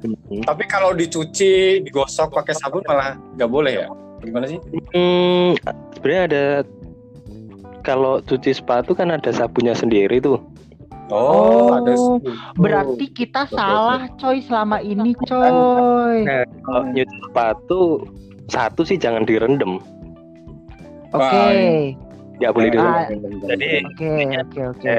Tapi 0.47 0.65
kalau 0.71 0.95
dicuci, 0.95 1.83
digosok 1.83 2.31
pakai 2.31 2.55
sabun 2.55 2.87
malah 2.87 3.19
nggak 3.35 3.51
boleh 3.51 3.73
ya? 3.85 3.87
Gimana 4.23 4.47
sih? 4.47 4.63
Hmm, 4.95 5.59
sebenarnya 5.99 6.23
ada 6.31 6.45
kalau 7.83 8.23
cuci 8.23 8.55
sepatu 8.55 8.95
kan 8.95 9.11
ada 9.11 9.31
sabunnya 9.35 9.75
sendiri 9.75 10.23
tuh. 10.23 10.39
Oh, 11.11 11.71
ada. 11.79 11.95
Berarti 12.59 13.07
kita 13.15 13.47
salah 13.51 14.11
coy 14.19 14.43
selama 14.43 14.83
ini 14.83 15.15
coy. 15.27 16.27
Nah, 16.27 16.43
kalau 16.67 16.83
nyuci 16.91 17.17
sepatu 17.31 17.81
satu 18.51 18.83
sih 18.83 18.99
jangan 18.99 19.27
direndam, 19.27 19.79
Oke. 21.15 21.95
Nggak 22.41 22.53
boleh 22.53 22.69
direndam. 22.73 22.97
Ah, 22.97 23.07
Jadi 23.55 23.71
Oke, 23.85 24.13
oke, 24.37 24.61
oke. 24.77 24.95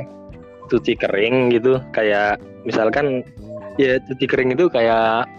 Cuci 0.67 0.93
kering 0.99 1.55
gitu, 1.55 1.79
kayak 1.95 2.41
misalkan 2.67 3.23
ya 3.79 4.01
cuci 4.03 4.25
kering 4.27 4.51
itu 4.57 4.67
kayak 4.67 5.29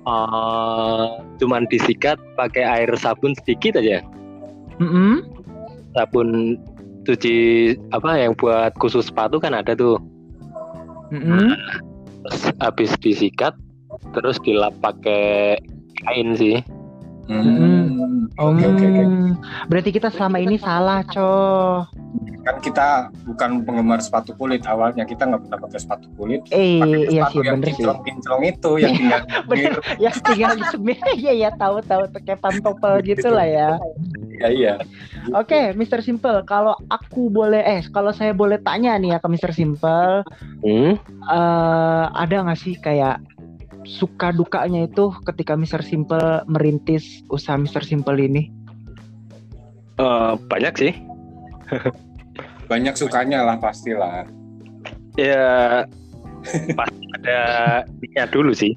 eh 0.00 1.06
cuman 1.38 1.68
disikat 1.68 2.16
pakai 2.34 2.64
air 2.64 2.90
sabun 2.96 3.36
sedikit 3.44 3.78
aja. 3.78 4.00
Mm-mm. 4.80 5.22
Sabun 5.92 6.56
cuci 7.04 7.36
apa 7.92 8.16
yang 8.16 8.32
buat 8.34 8.72
khusus 8.80 9.08
sepatu 9.12 9.38
kan 9.38 9.52
ada 9.52 9.76
tuh. 9.76 10.00
Mm-mm. 11.12 11.52
Terus 12.24 12.40
habis 12.60 12.90
disikat 13.00 13.54
terus 14.16 14.40
dilap 14.42 14.74
pakai 14.80 15.60
kain 16.04 16.34
sih. 16.34 16.58
Hmm. 17.30 17.79
Oh, 18.38 18.54
Oke 18.54 18.64
oke 18.64 18.84
oke. 18.86 19.04
Berarti 19.66 19.90
kita 19.90 20.08
selama 20.08 20.38
ini 20.38 20.56
salah, 20.56 21.02
coy. 21.02 21.84
Kan 22.40 22.56
kita 22.58 22.88
bukan 23.28 23.62
penggemar 23.62 24.00
sepatu 24.00 24.32
kulit 24.32 24.64
awalnya 24.64 25.04
kita 25.04 25.28
nggak 25.28 25.44
pernah 25.44 25.58
pakai 25.60 25.78
sepatu 25.78 26.08
kulit. 26.14 26.40
Eh, 26.48 26.80
Pakai 26.80 27.00
iya 27.12 27.22
sih, 27.28 27.40
yang 27.40 27.60
bener 27.60 27.68
sih. 27.68 27.74
kinclong-kinclong 27.76 28.42
itu 28.48 28.70
yang 28.80 28.92
tinggal 28.96 29.20
Bener, 29.50 29.72
ya 29.98 30.10
tinggal 30.14 30.52
di 30.56 30.64
semir. 30.66 30.96
Iya, 31.20 31.32
ya 31.36 31.50
tahu 31.52 31.84
tahu 31.84 32.08
pakai 32.08 32.36
pantopel 32.38 33.04
gitu 33.04 33.28
lah 33.28 33.44
ya. 33.44 33.70
ya 34.40 34.48
iya. 34.48 34.74
Oke, 35.36 35.76
Mr. 35.76 36.00
Simple, 36.00 36.40
kalau 36.42 36.80
aku 36.88 37.28
boleh 37.28 37.60
eh 37.60 37.82
kalau 37.86 38.10
saya 38.10 38.32
boleh 38.32 38.56
tanya 38.56 38.96
nih 38.96 39.14
ya 39.14 39.18
ke 39.20 39.28
Mr. 39.28 39.52
Simple, 39.52 40.24
Hmm? 40.64 40.96
eh 41.28 42.04
ada 42.08 42.36
nggak 42.40 42.56
sih 42.56 42.72
kayak 42.74 43.20
suka 43.90 44.30
dukanya 44.30 44.86
itu 44.86 45.10
ketika 45.26 45.58
Mr. 45.58 45.82
Simple 45.82 46.46
merintis 46.46 47.26
usaha 47.26 47.58
Mr. 47.58 47.82
Simple 47.82 48.22
ini? 48.22 48.42
Eh, 49.98 50.32
banyak 50.46 50.74
sih. 50.78 50.92
Banyak 52.70 52.94
sukanya 52.94 53.42
lah 53.42 53.58
pastilah. 53.58 54.24
Ya 55.18 55.82
pasti 56.78 57.04
ada 57.18 57.40
niatnya 57.98 58.24
dulu 58.30 58.54
sih. 58.54 58.72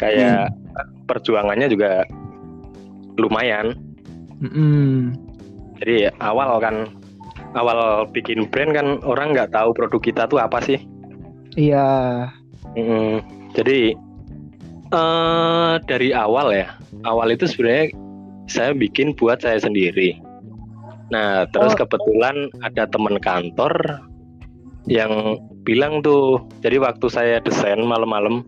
Kayak 0.00 0.56
perjuangannya 1.04 1.68
juga 1.68 2.08
lumayan. 3.20 3.76
Mm-mm. 4.40 5.12
Jadi 5.78 6.08
awal 6.18 6.58
kan 6.58 6.88
awal 7.54 8.08
bikin 8.10 8.48
brand 8.50 8.74
kan 8.74 8.98
orang 9.06 9.36
nggak 9.36 9.52
tahu 9.52 9.76
produk 9.76 10.00
kita 10.00 10.22
tuh 10.26 10.40
apa 10.40 10.58
sih. 10.64 10.80
Iya. 11.54 12.30
Mm, 12.74 13.22
Jadi 13.54 14.07
eh 14.88 15.74
dari 15.84 16.10
awal 16.16 16.52
ya, 16.52 16.72
awal 17.04 17.32
itu 17.32 17.44
sebenarnya 17.44 17.92
saya 18.48 18.72
bikin 18.72 19.12
buat 19.12 19.40
saya 19.44 19.60
sendiri. 19.60 20.16
Nah 21.12 21.44
terus 21.52 21.76
Oh. 21.76 21.84
kebetulan 21.84 22.48
ada 22.64 22.88
teman 22.88 23.20
kantor 23.20 24.00
yang 24.88 25.36
bilang 25.68 26.00
tuh, 26.00 26.40
jadi 26.64 26.80
waktu 26.80 27.06
saya 27.12 27.36
desain 27.44 27.84
malam-malam, 27.84 28.44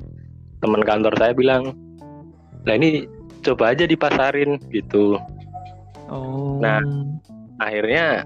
teman 0.65 0.81
kantor 0.81 1.13
saya 1.21 1.37
bilang, 1.37 1.77
nah 2.65 2.75
ini 2.77 3.05
coba 3.45 3.77
aja 3.77 3.85
dipasarin 3.85 4.57
gitu. 4.73 5.21
Oh. 6.09 6.57
Nah. 6.61 6.81
Akhirnya 7.61 8.25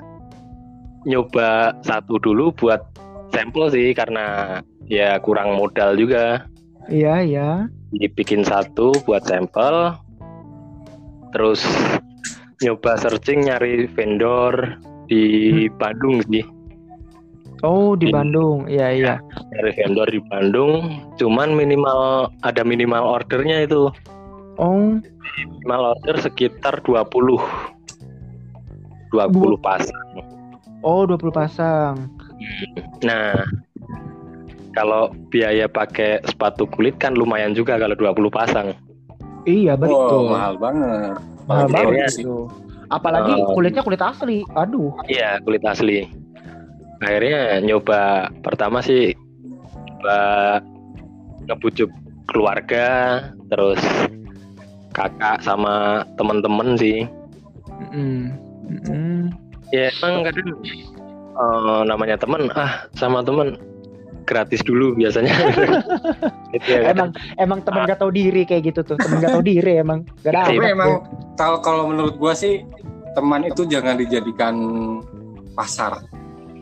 nyoba 1.11 1.75
satu 1.83 2.23
dulu 2.23 2.54
buat 2.54 2.78
sampel 3.35 3.66
sih 3.75 3.90
karena 3.90 4.62
ya 4.87 5.18
kurang 5.18 5.59
modal 5.59 5.99
juga. 5.99 6.47
Iya, 6.88 7.14
iya. 7.25 7.50
dibikin 7.95 8.43
satu 8.43 8.91
buat 9.07 9.23
sampel. 9.25 9.95
Terus 11.31 11.62
nyoba 12.62 12.99
searching 12.99 13.47
nyari 13.47 13.87
vendor 13.91 14.79
di 15.07 15.67
Bandung 15.79 16.21
sih. 16.26 16.43
Oh, 17.64 17.97
di 17.97 18.11
Ini- 18.11 18.14
Bandung. 18.14 18.59
Iya, 18.69 18.88
iya. 18.93 19.14
nyari 19.55 19.71
vendor 19.79 20.09
di 20.11 20.21
Bandung. 20.26 20.75
Cuman 21.17 21.55
minimal 21.57 22.29
ada 22.43 22.62
minimal 22.67 23.23
ordernya 23.23 23.64
itu. 23.64 23.88
Oh, 24.61 24.99
minimal 25.00 25.97
order 25.97 26.19
sekitar 26.21 26.83
20 26.85 27.38
20 29.14 29.57
pasang. 29.62 30.09
Oh 30.85 31.07
20 31.07 31.31
pasang. 31.33 32.11
nah 33.00 33.33
kalau 34.75 35.02
biaya 35.31 35.66
pakai 35.66 36.21
sepatu 36.26 36.66
kulit 36.66 36.99
kan 36.99 37.14
lumayan 37.14 37.54
juga 37.54 37.78
kalau 37.78 37.95
20 37.95 38.28
pasang 38.28 38.69
Iya, 39.45 39.76
Oh, 39.76 39.81
betul. 39.85 40.25
mahal 40.33 40.54
banget. 40.57 41.21
Mahal 41.45 41.66
banget 41.69 42.09
sih. 42.11 42.25
itu. 42.25 42.49
Apalagi 42.88 43.45
Oh. 43.45 43.52
kulitnya 43.52 43.85
kulit 43.85 44.00
asli. 44.00 44.40
Aduh. 44.57 44.88
Iya 45.04 45.37
kulit 45.45 45.61
asli. 45.61 46.09
Akhirnya 47.04 47.61
nyoba 47.61 48.33
pertama 48.40 48.81
sih 48.81 49.12
coba 50.00 50.61
ngebujuk 51.45 51.93
keluarga, 52.25 53.21
terus 53.52 53.81
kakak 54.97 55.45
sama 55.45 56.09
temen-temen 56.16 56.81
sih. 56.81 57.04
Mm-mm. 57.93 58.33
Mm-mm. 58.64 59.28
Ya 59.69 59.93
emang 60.00 60.25
kadang 60.25 60.49
eh, 61.37 61.81
namanya 61.85 62.16
temen, 62.16 62.49
ah 62.57 62.88
sama 62.97 63.21
temen 63.21 63.61
gratis 64.25 64.61
dulu 64.64 64.97
biasanya. 64.97 65.33
Gitu 66.54 66.69
ya, 66.71 66.90
Emang 66.90 67.11
kadang. 67.12 67.37
emang 67.37 67.59
temen 67.62 67.83
gak 67.85 67.99
tahu 67.99 68.11
diri 68.11 68.43
kayak 68.45 68.73
gitu 68.73 68.81
tuh. 68.83 68.97
Temen 68.97 69.21
gak 69.21 69.33
tahu 69.35 69.45
diri 69.45 69.73
emang. 69.78 70.07
Gak 70.23 70.33
ada. 70.33 70.49
Tapi 70.49 70.59
Iya. 70.59 70.73
emang 70.73 70.90
kalau 71.35 71.59
kalau 71.61 71.83
menurut 71.90 72.14
gua 72.16 72.33
sih 72.33 72.62
teman 73.12 73.43
itu 73.43 73.62
jangan 73.64 73.95
dijadikan 73.95 74.54
pasar. 75.54 76.02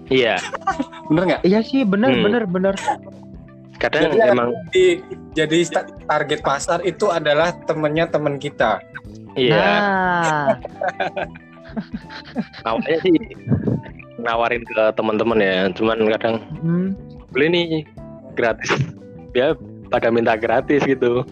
Iya, 0.08 0.36
bener 1.08 1.22
nggak 1.24 1.40
Iya 1.44 1.60
sih, 1.64 1.86
bener 1.86 2.10
Hmm. 2.12 2.22
bener 2.26 2.42
bener. 2.44 2.74
kadang 3.80 4.14
Jadi, 4.14 4.30
emang 4.30 4.48
jadi, 4.70 4.86
jadi 5.34 5.58
target 6.06 6.40
pasar 6.40 6.78
itu 6.86 7.10
adalah 7.10 7.50
temennya 7.66 8.06
teman 8.06 8.38
kita 8.38 8.78
iya. 9.34 9.58
Nah, 9.58 10.46
Awalnya 12.62 12.98
sih 13.02 13.16
nawarin 14.22 14.62
ke 14.62 14.82
teman-teman 14.94 15.38
ya, 15.40 15.56
cuman 15.74 15.98
kadang 16.14 16.34
hmm. 16.62 16.88
Beli 17.32 17.46
nih 17.48 17.66
gratis. 18.32 18.70
Ya 19.32 19.56
pada 19.88 20.08
minta 20.08 20.36
gratis 20.36 20.84
gitu. 20.84 21.24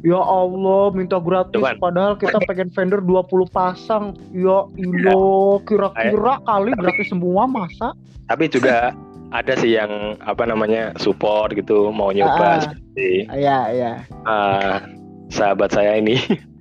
ya 0.00 0.14
Allah 0.16 0.90
minta 0.90 1.18
gratis 1.18 1.54
Cuman- 1.54 1.78
padahal 1.78 2.14
kita 2.14 2.38
pengen 2.44 2.70
vendor 2.70 3.00
20 3.00 3.46
pasang. 3.48 4.14
Ya 4.30 4.62
ilo, 4.76 5.58
kira-kira 5.64 6.38
kali 6.40 6.70
gratis 6.72 7.06
semua 7.08 7.46
masa? 7.46 7.94
Tapi 8.26 8.46
juga 8.46 8.94
ada 9.28 9.52
sih 9.54 9.74
yang 9.74 9.90
apa 10.20 10.42
namanya 10.42 10.94
support 10.96 11.52
gitu, 11.52 11.90
mau 11.90 12.10
nyoba 12.10 12.46
Ah. 12.48 12.60
seperti 12.60 13.26
Iya, 13.28 13.58
iya. 13.70 13.92
ah, 14.22 14.82
sahabat 15.28 15.70
saya 15.70 15.96
ini. 15.96 16.14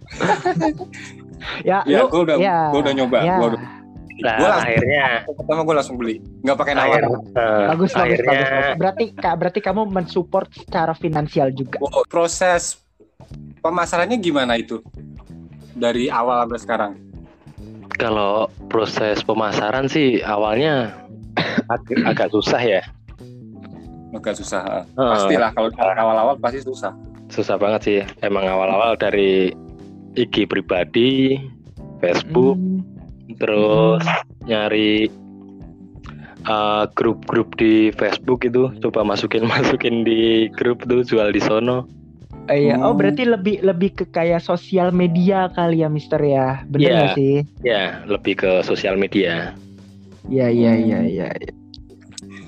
Ya, 1.62 1.86
ya 1.86 2.02
lu- 2.04 2.10
gue 2.10 2.22
udah 2.26 2.38
ya, 2.38 2.74
gue 2.74 2.82
udah 2.82 2.94
nyoba 2.94 3.18
ya. 3.22 3.36
Gua 3.38 3.48
udah, 3.54 3.62
Nah, 4.18 4.34
Gua 4.36 4.50
langsung- 4.50 4.66
akhirnya 4.68 5.06
pertama 5.28 5.62
gue 5.62 5.76
langsung 5.76 5.96
beli 5.96 6.16
nggak 6.42 6.58
pakai 6.58 6.74
nawar 6.74 6.98
eh, 6.98 7.06
bagus 7.06 7.22
bagus 7.68 7.92
akhirnya 7.94 8.26
bagus, 8.28 8.50
bagus. 8.50 8.76
Berarti 8.76 9.06
Kak, 9.14 9.36
berarti 9.38 9.60
kamu 9.60 9.82
mensupport 9.86 10.48
secara 10.50 10.94
finansial 10.94 11.50
juga. 11.52 11.78
Oh, 11.80 12.02
proses 12.04 12.82
pemasarannya 13.60 14.18
gimana 14.18 14.56
itu 14.56 14.82
dari 15.72 16.10
awal 16.10 16.44
sampai 16.44 16.60
sekarang 16.60 16.92
kalau 17.94 18.46
proses 18.68 19.22
pemasaran 19.22 19.86
sih 19.86 20.20
awalnya 20.20 20.98
ag- 21.68 22.02
agak 22.04 22.30
susah 22.30 22.60
ya. 22.60 22.82
agak 24.10 24.34
susah 24.34 24.82
Eh, 24.88 25.10
pastilah 25.12 25.50
kalau 25.52 25.70
awal-awal 25.94 26.36
pasti 26.38 26.64
susah 26.64 26.90
susah 27.28 27.54
banget 27.54 27.82
sih. 27.84 28.00
Emang 28.20 28.46
awal-awal 28.46 28.96
dari 28.96 29.52
IG 30.16 30.48
pribadi, 30.48 31.38
Facebook, 32.00 32.56
Hmm. 32.56 32.77
Terus 33.36 34.04
nyari 34.48 35.12
uh, 36.48 36.88
grup-grup 36.96 37.60
di 37.60 37.92
Facebook 37.92 38.48
itu 38.48 38.72
coba 38.80 39.04
masukin 39.04 39.44
masukin 39.52 40.08
di 40.08 40.48
grup 40.56 40.84
tuh 40.88 41.04
jual 41.04 41.32
di 41.32 41.44
sono 41.44 41.84
Eh, 42.48 42.72
iya. 42.72 42.80
Oh, 42.80 42.96
Hmm. 42.96 43.00
berarti 43.04 43.28
lebih 43.28 43.60
lebih 43.60 43.92
ke 43.92 44.06
kayak 44.08 44.40
sosial 44.40 44.96
media 44.96 45.52
kali 45.52 45.84
ya, 45.84 45.92
Mister 45.92 46.16
ya. 46.16 46.64
Bener 46.72 46.80
Iya. 46.80 46.96
nggak 46.96 47.16
sih? 47.20 47.36
ya 47.60 47.84
lebih 48.08 48.34
ke 48.40 48.52
sosial 48.64 48.96
media 48.96 49.52
Iya, 50.32 50.48
iya, 50.48 50.72
Hmm. 50.72 50.84
iya, 50.88 51.00
iya. 51.04 51.28
iya. 51.36 51.52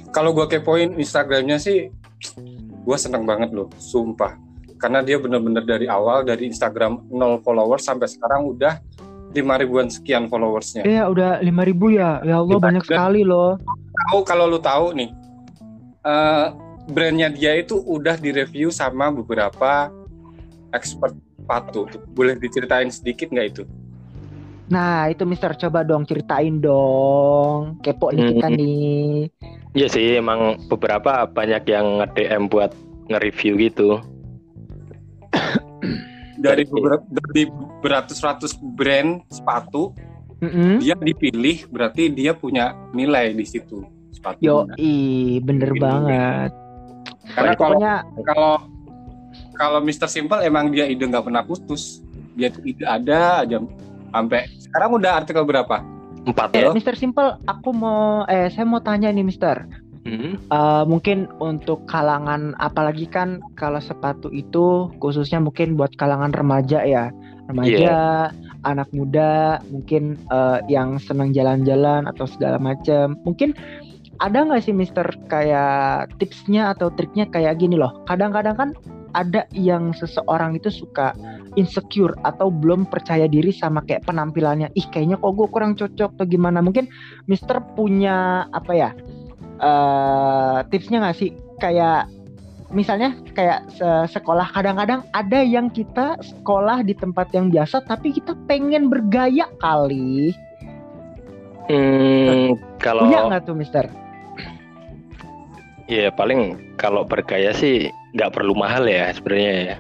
kalau 0.09 0.31
gue 0.31 0.48
kepoin 0.48 0.95
Instagramnya 0.95 1.59
sih 1.59 1.91
gue 2.81 2.98
seneng 2.98 3.27
banget 3.27 3.51
loh 3.51 3.67
sumpah 3.77 4.39
karena 4.79 5.03
dia 5.03 5.19
bener-bener 5.19 5.62
dari 5.62 5.86
awal 5.86 6.24
dari 6.24 6.48
Instagram 6.48 7.05
0 7.12 7.43
followers 7.43 7.86
sampai 7.86 8.07
sekarang 8.07 8.48
udah 8.48 8.79
5 9.29 9.36
ribuan 9.55 9.88
sekian 9.88 10.25
followersnya 10.25 10.81
Iya, 10.81 11.05
udah 11.05 11.38
5000 11.39 11.53
ya. 11.91 12.17
Ya 12.21 12.36
Allah, 12.38 12.55
Kita- 12.55 12.65
banyak 12.65 12.83
sekali 12.83 13.21
loh. 13.21 13.62
tahu 14.01 14.19
kalau 14.24 14.45
lu 14.45 14.57
tahu 14.57 14.93
nih 14.93 15.09
eh, 16.01 16.45
brandnya 16.88 17.29
dia 17.29 17.53
itu 17.53 17.75
udah 17.77 18.15
direview 18.15 18.69
sama 18.69 19.09
beberapa 19.09 19.91
expert 20.69 21.13
sepatu 21.36 21.86
boleh 22.09 22.33
diceritain 22.36 22.88
sedikit 22.88 23.29
nggak 23.29 23.48
itu 23.50 23.63
Nah, 24.67 25.09
itu 25.09 25.25
Mister 25.25 25.50
coba 25.55 25.81
dong 25.81 26.05
ceritain 26.05 26.62
dong. 26.62 27.81
Kepo 27.81 28.13
nih 28.13 28.21
kita 28.29 28.48
Hmm. 28.48 28.55
nih. 28.55 29.25
Iya 29.74 29.88
sih 29.88 30.07
emang 30.15 30.62
beberapa 30.65 31.25
banyak 31.25 31.65
yang 31.65 31.98
nge-DM 32.00 32.45
buat 32.48 32.69
nge-review 33.07 33.57
gitu 33.59 33.98
dari 36.39 36.63
Dari- 36.63 36.71
beberapa 36.71 37.03
dari 37.05 37.43
beratus-ratus 37.83 38.55
brand 38.73 39.19
sepatu 39.27 39.91
Mm-mm. 40.39 40.79
dia 40.79 40.95
dipilih 40.95 41.67
berarti 41.67 42.07
dia 42.07 42.31
punya 42.31 42.71
nilai 42.95 43.35
di 43.35 43.43
situ 43.43 43.83
sepatu 44.09 44.39
Yo, 44.39 44.57
i, 44.79 45.37
bener 45.43 45.75
Ini. 45.75 45.79
banget. 45.79 46.51
karena 47.29 47.53
kalau 47.53 47.75
Pokoknya 47.75 47.95
kalau 48.23 48.53
kalau 49.53 49.79
Mr. 49.83 50.07
Simple 50.07 50.39
emang 50.41 50.71
dia 50.71 50.87
ide 50.87 51.03
nggak 51.03 51.27
pernah 51.27 51.43
putus 51.43 51.99
dia 52.33 52.47
tuh 52.47 52.63
ide 52.63 52.87
ada 52.87 53.43
aja 53.43 53.59
sampai 54.09 54.47
sekarang 54.57 54.95
udah 54.95 55.11
artikel 55.19 55.43
berapa 55.43 55.83
empat 56.23 56.55
eh, 56.55 56.63
loh 56.63 56.73
Mister 56.73 56.95
Simple, 56.95 57.35
aku 57.43 57.69
mau 57.71 58.23
eh 58.25 58.47
saya 58.47 58.63
mau 58.63 58.79
tanya 58.79 59.11
nih 59.11 59.23
Mister. 59.23 59.67
Hmm. 60.07 60.40
Eh, 60.40 60.83
mungkin 60.88 61.27
untuk 61.44 61.83
kalangan 61.85 62.55
apalagi 62.57 63.05
kan 63.05 63.44
kalau 63.59 63.83
sepatu 63.83 64.31
itu 64.31 64.88
khususnya 65.03 65.44
mungkin 65.44 65.75
buat 65.75 65.94
kalangan 66.00 66.31
remaja 66.31 66.81
ya. 66.88 67.12
Remaja 67.50 68.29
anak 68.62 68.94
muda 68.94 69.57
mungkin 69.74 70.16
eh, 70.31 70.59
yang 70.72 71.01
senang 71.01 71.33
jalan-jalan 71.35 72.05
atau 72.07 72.29
segala 72.29 72.62
macam 72.62 73.18
mungkin 73.25 73.57
ada 74.20 74.44
nggak 74.44 74.68
sih 74.68 74.75
Mister 74.75 75.07
kayak 75.31 76.12
tipsnya 76.20 76.75
atau 76.75 76.92
triknya 76.92 77.27
kayak 77.31 77.59
gini 77.59 77.79
loh? 77.79 78.03
Kadang-kadang 78.03 78.55
kan 78.55 78.70
ada 79.18 79.50
yang 79.57 79.90
seseorang 79.96 80.53
itu 80.59 80.70
suka 80.70 81.18
insecure 81.57 82.14
atau 82.22 82.53
belum 82.53 82.85
percaya 82.92 83.25
diri 83.25 83.50
sama 83.50 83.81
kayak 83.81 84.05
penampilannya. 84.05 84.70
Ih 84.77 84.85
kayaknya 84.92 85.18
kok 85.18 85.33
gue 85.33 85.48
kurang 85.50 85.74
cocok 85.74 86.20
atau 86.20 86.25
gimana? 86.27 86.62
Mungkin 86.62 86.92
Mister 87.25 87.64
punya 87.74 88.46
apa 88.53 88.74
ya 88.75 88.90
eh 89.59 90.57
tipsnya 90.72 91.03
nggak 91.03 91.17
sih 91.19 91.29
kayak 91.59 92.07
misalnya 92.69 93.17
kayak 93.33 93.65
se- 93.74 94.07
sekolah 94.13 94.48
kadang-kadang 94.53 95.01
ada 95.11 95.41
yang 95.41 95.67
kita 95.67 96.15
sekolah 96.22 96.85
di 96.85 96.93
tempat 96.93 97.27
yang 97.33 97.50
biasa 97.50 97.81
tapi 97.83 98.13
kita 98.13 98.37
pengen 98.48 98.87
bergaya 98.87 99.45
kali 99.59 100.31
Hmm, 101.69 102.57
kalau 102.81 103.05
punya 103.05 103.29
nggak 103.29 103.45
tuh 103.45 103.53
Mister? 103.53 103.85
ya 105.85 106.09
paling 106.13 106.57
kalau 106.77 107.05
bergaya 107.05 107.53
sih 107.53 107.89
nggak 108.17 108.33
perlu 108.33 108.57
mahal 108.57 108.85
ya 108.89 109.13
sebenarnya 109.13 109.53
ya 109.53 109.77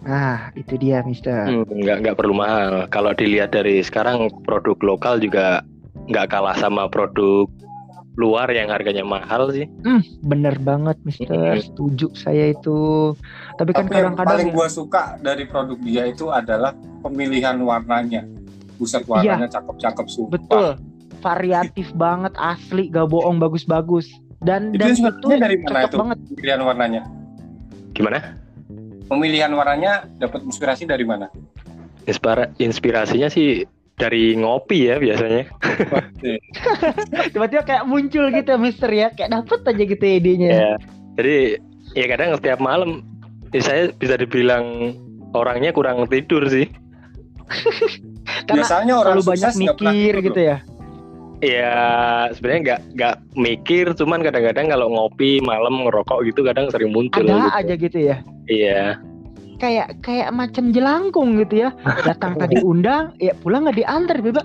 Nah 0.00 0.48
itu 0.56 0.80
dia 0.80 1.04
Mister. 1.04 1.44
Hmm, 1.44 1.68
nggak 1.68 1.96
nggak 2.00 2.16
perlu 2.16 2.32
mahal. 2.32 2.88
Kalau 2.88 3.12
dilihat 3.12 3.52
dari 3.52 3.84
sekarang 3.84 4.32
produk 4.48 4.76
lokal 4.80 5.20
juga 5.20 5.60
nggak 6.08 6.32
kalah 6.32 6.56
sama 6.56 6.88
produk 6.88 7.44
luar 8.14 8.50
yang 8.50 8.68
harganya 8.68 9.02
mahal 9.02 9.48
sih. 9.48 9.70
Hmm, 9.80 10.02
bener 10.20 10.58
banget 10.58 10.98
Mister. 11.02 11.30
Hmm. 11.30 11.62
Setuju 11.62 12.10
saya 12.12 12.50
itu. 12.50 13.14
Tapi 13.54 13.70
kan 13.70 13.86
kadang-kadang 13.86 14.26
paling 14.40 14.50
gua 14.50 14.66
suka 14.66 15.16
dari 15.18 15.44
produk 15.44 15.78
dia 15.78 16.04
itu 16.04 16.28
adalah 16.28 16.72
pemilihan 17.00 17.56
warnanya 17.56 18.26
buset 18.76 19.04
warnanya 19.04 19.44
cakep-cakep 19.46 20.06
sumpah 20.08 20.32
betul 20.32 20.66
variatif 21.20 21.92
banget 22.00 22.32
asli 22.34 22.88
gak 22.88 23.08
bohong 23.08 23.36
bagus-bagus 23.36 24.08
dan 24.40 24.72
Itu 24.72 24.80
dan 24.80 24.92
itu 24.96 25.28
dari 25.36 25.56
mana 25.58 25.68
cocok 25.76 25.84
itu? 25.84 25.96
banget 26.00 26.18
pemilihan 26.26 26.60
warnanya 26.60 27.02
Gimana? 27.92 28.18
pemilihan 29.04 29.52
warnanya 29.52 29.92
dapat 30.16 30.40
inspirasi 30.42 30.88
dari 30.88 31.04
mana 31.04 31.28
Inspira- 32.04 32.48
inspirasinya 32.56 33.28
sih 33.28 33.68
dari 34.00 34.32
ngopi 34.34 34.88
ya 34.88 34.96
biasanya. 34.96 35.44
tiba-tiba 37.32 37.62
kayak 37.68 37.84
muncul 37.84 38.32
gitu 38.32 38.52
Mister 38.56 38.88
ya 38.88 39.12
kayak 39.12 39.30
dapet 39.36 39.60
aja 39.68 39.84
gitu 39.84 40.04
idenya 40.04 40.48
Ya. 40.50 40.72
Jadi 41.20 41.38
ya 41.92 42.06
kadang 42.08 42.34
setiap 42.40 42.58
malam 42.64 43.04
ya 43.52 43.60
saya 43.60 43.82
bisa 43.92 44.16
dibilang 44.16 44.96
orangnya 45.36 45.70
kurang 45.76 46.08
tidur 46.08 46.48
sih. 46.48 46.66
karena 48.46 48.62
biasanya 48.62 48.94
orang 48.94 49.18
terlalu 49.18 49.22
banyak 49.26 49.52
mikir 49.58 50.14
gitu 50.22 50.40
loh. 50.40 50.48
ya 50.48 50.58
Ya 51.40 51.72
sebenarnya 52.36 52.60
nggak 52.60 52.80
nggak 53.00 53.16
mikir, 53.32 53.86
cuman 53.96 54.20
kadang-kadang 54.20 54.68
kalau 54.76 54.92
ngopi 54.92 55.40
malam 55.40 55.88
ngerokok 55.88 56.20
gitu 56.28 56.44
kadang 56.44 56.68
sering 56.68 56.92
muncul. 56.92 57.24
ada 57.24 57.32
gitu. 57.32 57.56
aja 57.56 57.74
gitu 57.80 57.98
ya 57.98 58.16
Iya. 58.44 59.00
Kayak 59.60 60.00
kayak 60.00 60.32
macam 60.32 60.72
jelangkung 60.72 61.36
gitu 61.36 61.62
ya 61.62 61.70
datang 62.08 62.34
tadi 62.34 62.58
undang 62.60 63.12
ya 63.20 63.36
pulang 63.36 63.68
nggak 63.68 63.76
diantar 63.76 64.16
tiba 64.18 64.42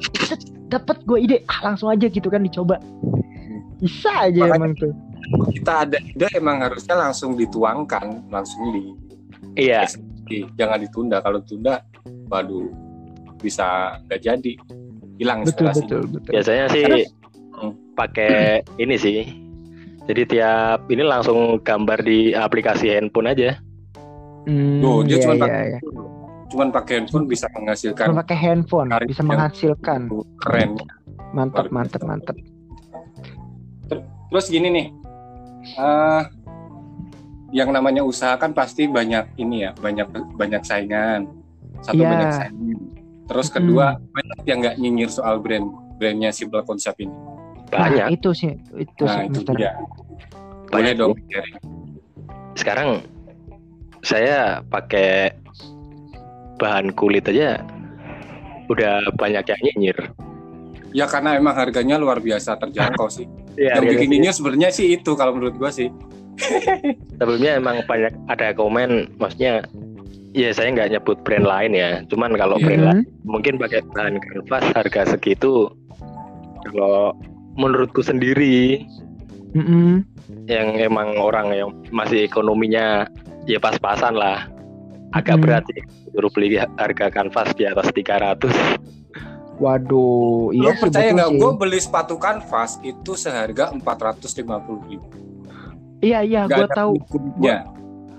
dapat 0.68 0.98
gue 1.04 1.18
ide 1.18 1.38
ah 1.48 1.72
langsung 1.72 1.88
aja 1.88 2.06
gitu 2.06 2.28
kan 2.28 2.44
dicoba 2.44 2.78
bisa 3.80 4.12
aja 4.28 4.44
Makanya- 4.44 4.60
emang 4.60 4.74
tuh 4.76 4.92
kita 5.56 5.74
ada 5.88 5.98
ide 5.98 6.28
emang 6.36 6.58
harusnya 6.62 6.96
langsung 6.96 7.34
dituangkan 7.34 8.28
langsung 8.30 8.76
di 8.76 8.84
Iya. 9.56 9.88
di- 10.28 10.44
jangan 10.54 10.84
ditunda 10.84 11.24
kalau 11.24 11.40
ditunda 11.40 11.80
waduh 12.28 12.68
bisa 13.40 13.98
nggak 14.04 14.22
jadi 14.22 14.54
hilang 15.16 15.48
betul 15.48 15.72
inspirasi 15.72 15.82
betul 15.88 16.02
betul 16.12 16.32
Biasanya 16.36 16.66
sih 16.70 16.84
Terus? 16.84 17.08
pakai 17.96 18.36
ini 18.76 18.96
sih. 19.00 19.24
Jadi 20.06 20.22
tiap 20.28 20.86
ini 20.86 21.02
langsung 21.02 21.58
gambar 21.64 22.04
di 22.04 22.30
aplikasi 22.30 22.92
handphone 22.92 23.32
aja. 23.32 23.56
Hmm, 24.46 24.78
Tuh, 24.78 25.02
dia 25.04 25.18
iya, 25.18 25.24
cuma 25.26 25.34
iya, 25.34 25.42
pakai 25.42 25.66
iya. 25.66 25.80
cuman 26.46 26.68
pakai 26.70 26.94
handphone 27.02 27.26
bisa 27.26 27.46
menghasilkan 27.52 28.06
Cuma 28.06 28.22
pakai 28.22 28.38
handphone 28.38 28.90
Karya 28.94 29.08
bisa 29.10 29.24
menghasilkan. 29.26 30.02
keren. 30.40 30.70
Mantap 31.34 31.68
mantap 31.68 32.02
mantap. 32.06 32.38
Terus 34.30 34.46
gini 34.48 34.68
nih 34.70 34.88
eh 35.76 36.22
yang 37.50 37.72
namanya 37.72 38.04
usaha 38.04 38.36
kan 38.36 38.52
pasti 38.52 38.86
banyak 38.86 39.34
ini 39.36 39.66
ya 39.66 39.72
banyak 39.74 40.06
banyak 40.38 40.62
saingan. 40.62 41.26
Satu 41.82 41.98
Iya. 41.98 42.10
banyak 42.10 42.32
saingan. 42.32 42.78
Terus 43.26 43.48
kedua 43.50 43.98
banyak 43.98 44.40
yang 44.46 44.58
nggak 44.62 44.76
nyinyir 44.78 45.10
soal 45.10 45.42
brand 45.42 45.66
brandnya 45.98 46.30
simple 46.30 46.62
konsep 46.62 46.94
ini. 47.02 47.16
Banyak. 47.66 48.06
Nah, 48.06 48.14
itu 48.14 48.30
sih 48.32 48.54
itu 48.76 49.04
nah 49.10 49.26
sih 49.26 49.34
itu 49.34 49.52
dia. 49.58 49.74
Boleh 50.70 50.92
Banyak, 50.92 50.94
dong 50.96 51.14
sekarang 52.56 53.02
saya 54.06 54.62
pakai 54.70 55.34
bahan 56.62 56.94
kulit 56.94 57.26
aja 57.26 57.60
udah 58.70 59.02
banyak 59.18 59.44
yang 59.46 59.62
nyinyir 59.66 59.98
ya 60.96 61.06
karena 61.10 61.36
emang 61.36 61.58
harganya 61.58 62.00
luar 62.00 62.22
biasa 62.22 62.56
terjangkau 62.62 63.10
sih 63.12 63.26
ya, 63.60 63.82
yang 63.82 63.90
bikin 63.90 64.14
nyinyir 64.14 64.34
sebenarnya 64.34 64.70
sih 64.72 64.96
itu 64.96 65.18
kalau 65.18 65.36
menurut 65.36 65.58
gua 65.58 65.74
sih 65.74 65.90
sebelumnya 67.20 67.58
emang 67.58 67.82
banyak 67.90 68.14
ada 68.30 68.54
komen 68.54 69.10
maksudnya 69.18 69.66
ya 70.36 70.52
saya 70.52 70.72
nggak 70.76 70.92
nyebut 70.92 71.18
brand 71.24 71.48
lain 71.48 71.72
ya 71.72 72.04
cuman 72.12 72.36
kalau 72.36 72.60
Iya. 72.60 72.66
brand 72.68 72.82
Mhm. 72.82 72.88
lain 72.92 73.02
mungkin 73.24 73.54
pakai 73.56 73.80
bahan 73.96 74.16
kanvas 74.20 74.66
harga 74.76 75.02
segitu 75.16 75.72
kalau 76.76 77.16
menurutku 77.56 78.04
sendiri 78.04 78.84
Mm-mm. 79.56 80.04
yang 80.52 80.76
emang 80.76 81.16
orang 81.16 81.56
yang 81.56 81.70
masih 81.96 82.28
ekonominya 82.28 83.08
ya 83.46 83.58
pas-pasan 83.58 84.14
lah 84.14 84.50
agak 85.14 85.38
Hmm. 85.38 85.44
berat 85.46 85.64
sih 85.72 85.82
suruh 86.12 86.32
beli 86.32 86.58
harga 86.58 87.08
kanvas 87.10 87.50
di 87.54 87.64
atas 87.66 87.88
300 87.94 88.52
Waduh, 89.56 90.52
Lo 90.52 90.68
iya 90.68 90.76
sih 90.76 90.84
percaya 90.84 91.16
nggak? 91.16 91.30
Gue 91.40 91.52
beli 91.56 91.80
sepatu 91.80 92.20
kanvas 92.20 92.76
itu 92.84 93.16
seharga 93.16 93.72
450 93.72 94.84
ribu. 94.84 95.08
Iya 96.04 96.20
iya, 96.28 96.42
gue 96.44 96.68
tahu, 96.76 97.00
kulit-kulitnya. 97.08 97.64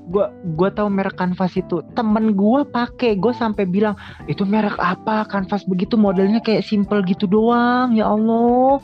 gue 0.08 0.26
gue 0.56 0.68
tahu 0.72 0.88
merek 0.88 1.20
kanvas 1.20 1.52
itu. 1.52 1.84
Temen 1.92 2.32
gue 2.32 2.64
pakai, 2.64 3.20
gue 3.20 3.36
sampai 3.36 3.68
bilang 3.68 4.00
itu 4.24 4.48
merek 4.48 4.80
apa? 4.80 5.28
Kanvas 5.28 5.68
begitu 5.68 6.00
modelnya 6.00 6.40
kayak 6.40 6.64
simple 6.64 7.04
gitu 7.04 7.28
doang. 7.28 7.92
Ya 7.92 8.08
Allah, 8.08 8.80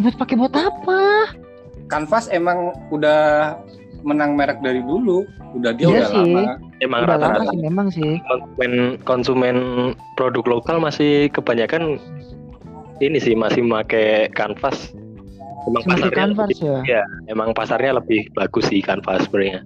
buat 0.00 0.16
pakai 0.16 0.40
buat 0.40 0.56
apa? 0.56 1.36
Kanvas 1.92 2.32
emang 2.32 2.72
udah 2.88 3.60
menang 4.02 4.34
merek 4.34 4.58
dari 4.58 4.80
dulu. 4.80 5.24
Udah 5.52 5.72
dia 5.72 5.84
Iya 5.84 5.92
udah 5.92 6.06
sih. 6.06 6.22
lama. 6.24 6.42
emang 6.80 7.00
Udah 7.02 7.12
lama 7.12 7.26
rata-rata 7.28 7.44
sih 7.46 7.58
memang 7.60 7.86
sih. 7.90 8.12
konsumen 8.22 8.72
konsumen 9.02 9.56
produk 10.14 10.44
lokal 10.48 10.76
masih 10.78 11.10
kebanyakan 11.28 12.00
ini 12.98 13.16
sih 13.16 13.32
masih 13.32 13.60
pakai 13.62 14.28
kanvas 14.30 14.92
emang 15.66 15.82
Pakai 15.82 15.92
pasarnya 16.00 16.16
kanvas 16.18 16.48
lebih, 16.48 16.60
ya. 16.62 16.78
ya 16.86 17.02
emang 17.26 17.48
pasarnya 17.50 17.92
lebih 17.94 18.20
bagus 18.30 18.64
sih 18.66 18.80
kanvas 18.80 19.24
sebenarnya 19.24 19.60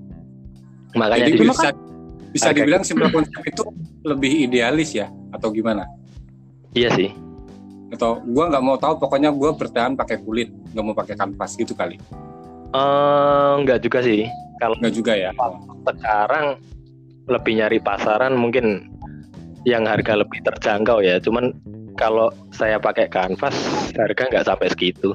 makanya 0.92 1.22
Jadi 1.24 1.32
di- 1.32 1.42
bisa 1.44 1.68
bisa 2.30 2.46
harga- 2.48 2.56
dibilang 2.56 2.82
simple 2.82 3.06
konsep 3.08 3.42
itu 3.44 3.62
lebih 4.02 4.32
idealis 4.44 4.90
ya 4.92 5.06
atau 5.30 5.50
gimana? 5.50 5.86
iya 6.72 6.90
sih 6.90 7.14
Atau 7.86 8.18
gua 8.26 8.50
nggak 8.50 8.64
mau 8.64 8.74
tahu 8.74 8.98
pokoknya 8.98 9.30
gua 9.30 9.50
bertahan 9.52 9.94
pakai 9.94 10.18
kulit, 10.18 10.50
nggak 10.74 10.82
mau 10.82 10.90
pakai 10.92 11.14
kanvas 11.14 11.54
gitu 11.54 11.70
kali. 11.72 11.94
Eh, 12.74 13.52
enggak 13.62 13.86
juga 13.86 14.02
sih 14.02 14.26
kalau 14.58 14.74
Nggak 14.82 14.94
juga 14.94 15.12
ya. 15.14 15.30
sekarang 15.86 16.58
lebih 17.30 17.52
nyari 17.62 17.78
pasaran 17.78 18.34
mungkin 18.34 18.90
yang 19.62 19.86
harga 19.86 20.18
lebih 20.18 20.42
terjangkau 20.44 21.00
ya 21.00 21.16
cuman 21.22 21.54
kalau 21.94 22.28
saya 22.50 22.76
pakai 22.76 23.06
kanvas 23.06 23.54
harga 23.94 24.26
nggak 24.28 24.44
sampai 24.44 24.68
segitu 24.74 25.14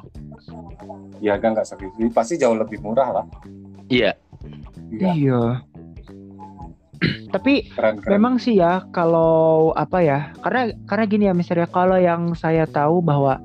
Ya 1.20 1.36
harga 1.36 1.52
nggak 1.52 1.68
segitu. 1.68 2.00
Pasti 2.16 2.40
jauh 2.40 2.56
lebih 2.56 2.80
murah 2.80 3.12
lah. 3.12 3.26
iya 3.92 4.16
Iya, 4.88 5.12
Iya. 5.12 5.42
Tapi 7.30 7.68
keren 7.70 8.00
keren. 8.00 8.12
Memang 8.16 8.34
sih 8.40 8.56
ya 8.56 8.88
kalau 8.90 9.70
apa 9.76 10.00
ya 10.00 10.32
karena 10.40 10.72
karena 10.88 11.06
gini 11.06 11.24
ya 11.28 11.36
Mister 11.36 11.60
ya 11.60 11.68
kalau 11.68 12.00
yang 12.00 12.32
saya 12.34 12.64
tahu 12.66 13.04
bahwa 13.04 13.36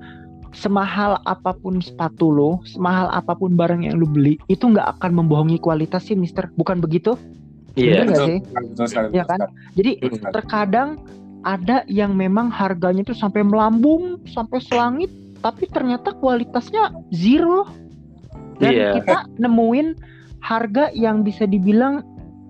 semahal 0.55 1.19
apa 1.27 1.53
pun 1.53 1.83
sepatu 1.83 2.31
lo, 2.31 2.63
semahal 2.65 3.11
apa 3.11 3.35
pun 3.35 3.53
barang 3.53 3.83
yang 3.83 3.99
lu 3.99 4.07
beli 4.07 4.39
itu 4.47 4.65
nggak 4.65 4.99
akan 4.99 5.21
membohongi 5.21 5.59
kualitas 5.59 6.07
sih 6.07 6.15
Mister, 6.15 6.49
bukan 6.55 6.79
begitu? 6.79 7.19
iya 7.75 8.07
nggak 8.07 8.15
Betul, 8.15 8.27
sih? 8.31 8.39
betul 8.71 8.87
sekali, 8.87 9.07
Iya 9.11 9.23
betul 9.27 9.31
kan? 9.35 9.41
Jadi 9.75 9.91
Betul 9.99 10.31
terkadang 10.31 10.89
ada 11.43 11.77
yang 11.91 12.15
memang 12.15 12.49
harganya 12.49 13.03
itu 13.03 13.13
sampai 13.13 13.43
melambung 13.43 14.23
sampai 14.25 14.63
selangit, 14.63 15.11
tapi 15.43 15.67
ternyata 15.69 16.15
kualitasnya 16.17 16.95
zero. 17.11 17.67
Dan 18.63 18.71
Iya. 18.71 18.89
kita 19.03 19.19
nemuin 19.43 19.99
harga 20.39 20.95
yang 20.95 21.27
bisa 21.27 21.45
dibilang 21.45 22.07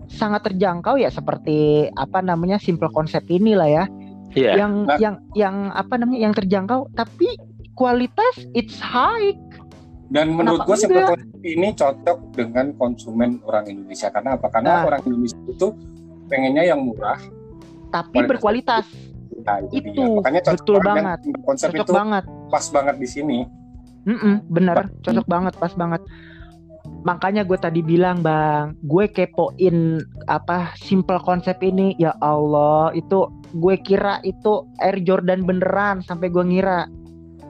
sangat 0.06 0.52
terjangkau 0.52 1.00
ya 1.00 1.08
seperti 1.08 1.88
apa 1.96 2.20
namanya 2.20 2.60
simple 2.60 2.92
konsep 2.92 3.24
inilah 3.26 3.64
ya 3.66 3.84
iya 4.36 4.60
yang 4.60 4.84
Nah. 4.84 4.98
yang 5.00 5.16
yang 5.32 5.56
apa 5.72 5.96
namanya 5.96 6.20
yang 6.28 6.34
terjangkau 6.36 6.92
tapi 6.92 7.32
kualitas 7.74 8.34
it's 8.52 8.78
high. 8.78 9.34
Dan 10.06 10.36
menurut 10.36 10.62
gue 10.62 10.76
konsep 10.76 10.90
ini 11.42 11.72
cocok 11.72 12.36
dengan 12.36 12.70
konsumen 12.76 13.40
orang 13.42 13.66
Indonesia. 13.66 14.08
Karena 14.08 14.36
apa? 14.36 14.46
Karena 14.48 14.70
Nah. 14.70 14.86
orang 14.86 15.00
Indonesia 15.02 15.40
itu 15.48 15.68
pengennya 16.26 16.64
yang 16.64 16.80
murah. 16.82 17.18
tapi 17.90 18.26
Kualitas. 18.26 18.26
berkualitas. 18.26 18.86
Nah, 19.46 19.62
itu, 19.70 19.86
Itu, 19.86 20.02
dia. 20.02 20.06
Makanya 20.18 20.40
cocok 20.42 20.58
betul 20.58 20.78
banget. 20.82 21.18
Konsep 21.46 21.68
cocok 21.70 21.86
itu 21.86 21.92
banget. 21.94 22.24
pas 22.50 22.66
banget 22.68 22.96
di 22.98 23.06
sini. 23.06 23.38
Mm-mm, 24.04 24.34
bener. 24.50 24.90
Cocok 25.00 25.26
banget 25.30 25.54
pas 25.54 25.70
banget. 25.72 26.02
Makanya 27.04 27.46
gue 27.46 27.54
tadi 27.54 27.80
bilang 27.80 28.18
bang 28.18 28.74
gue 28.82 29.06
kepoin 29.06 30.02
apa 30.26 30.74
simple 30.74 31.22
konsep 31.22 31.54
ini. 31.62 31.94
Ya 31.94 32.18
Allah 32.18 32.90
itu 32.92 33.30
gue 33.54 33.76
kira 33.78 34.18
itu 34.26 34.66
Air 34.82 34.98
Jordan 35.06 35.46
beneran 35.46 36.02
sampai 36.02 36.34
gue 36.34 36.42
ngira 36.42 36.90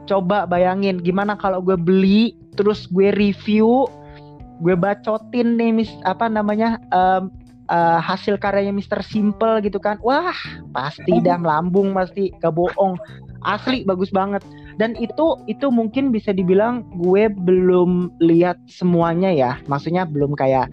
coba 0.05 0.45
bayangin 0.45 1.01
gimana 1.01 1.35
kalau 1.37 1.65
gue 1.65 1.77
beli 1.77 2.37
terus 2.55 2.87
gue 2.93 3.09
review 3.17 3.89
gue 4.63 4.75
bacotin 4.77 5.59
nih 5.59 5.71
mis 5.75 5.91
apa 6.07 6.29
namanya 6.31 6.79
em, 6.95 7.33
eh, 7.73 8.01
hasil 8.01 8.37
karyanya 8.39 8.71
Mr. 8.77 9.01
Simple 9.03 9.65
gitu 9.65 9.81
kan 9.81 9.99
wah 10.05 10.35
pasti 10.71 11.19
dah 11.27 11.41
melambung 11.41 11.97
pasti 11.97 12.31
gak 12.39 12.55
bohong 12.55 13.01
asli 13.45 13.85
bagus 13.85 14.13
banget 14.13 14.45
dan 14.77 14.99
itu 14.99 15.39
itu 15.47 15.67
mungkin 15.71 16.11
bisa 16.11 16.35
dibilang 16.35 16.83
gue 16.99 17.31
belum 17.31 18.11
lihat 18.19 18.59
semuanya 18.67 19.31
ya. 19.31 19.53
Maksudnya 19.71 20.07
belum 20.07 20.35
kayak 20.35 20.71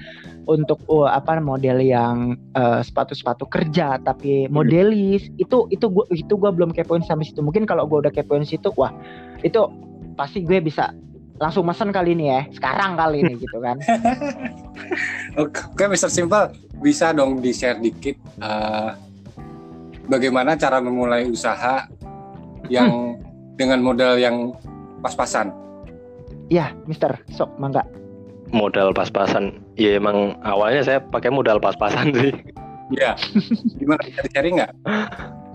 untuk 0.49 0.81
oh, 0.89 1.05
apa 1.05 1.37
model 1.37 1.81
yang 1.81 2.35
eh, 2.57 2.81
sepatu-sepatu 2.81 3.45
kerja 3.49 4.01
tapi 4.01 4.49
modelis. 4.49 5.29
Itu 5.37 5.69
itu 5.69 5.85
gue 5.89 6.05
itu 6.13 6.33
gue 6.33 6.51
belum 6.51 6.73
kepoin 6.73 7.05
sampai 7.05 7.29
situ. 7.29 7.45
Mungkin 7.45 7.69
kalau 7.69 7.85
gue 7.85 8.07
udah 8.07 8.13
kepoin 8.13 8.45
situ 8.45 8.73
wah 8.73 8.93
itu 9.45 9.69
pasti 10.17 10.41
gue 10.41 10.59
bisa 10.61 10.93
langsung 11.41 11.65
mesen 11.65 11.93
kali 11.93 12.17
ini 12.17 12.25
ya. 12.29 12.41
Sekarang 12.53 12.97
kali 12.97 13.25
ini 13.25 13.33
gitu 13.37 13.57
kan. 13.61 13.77
Oke, 15.41 15.83
Mr. 15.89 16.09
Simple, 16.09 16.53
bisa 16.81 17.13
dong 17.13 17.41
di-share 17.41 17.81
dikit 17.81 18.17
eh, 18.41 18.89
bagaimana 20.05 20.57
cara 20.57 20.81
memulai 20.81 21.25
usaha 21.29 21.85
yang 22.69 23.17
dengan 23.61 23.79
modal 23.79 24.17
yang 24.17 24.57
pas-pasan. 24.99 25.53
ya 26.49 26.73
Mister 26.83 27.15
sok 27.31 27.53
mangga 27.55 27.85
modal 28.51 28.91
pas-pasan 28.91 29.63
ya 29.79 29.95
emang 29.95 30.35
awalnya 30.43 30.83
saya 30.83 30.99
pakai 30.99 31.31
modal 31.31 31.55
pas-pasan 31.57 32.11
sih 32.11 32.33
Iya. 32.91 33.15
Gimana 33.79 34.03
bisa 34.03 34.19
di-sharing 34.27 34.59
nggak? 34.59 34.71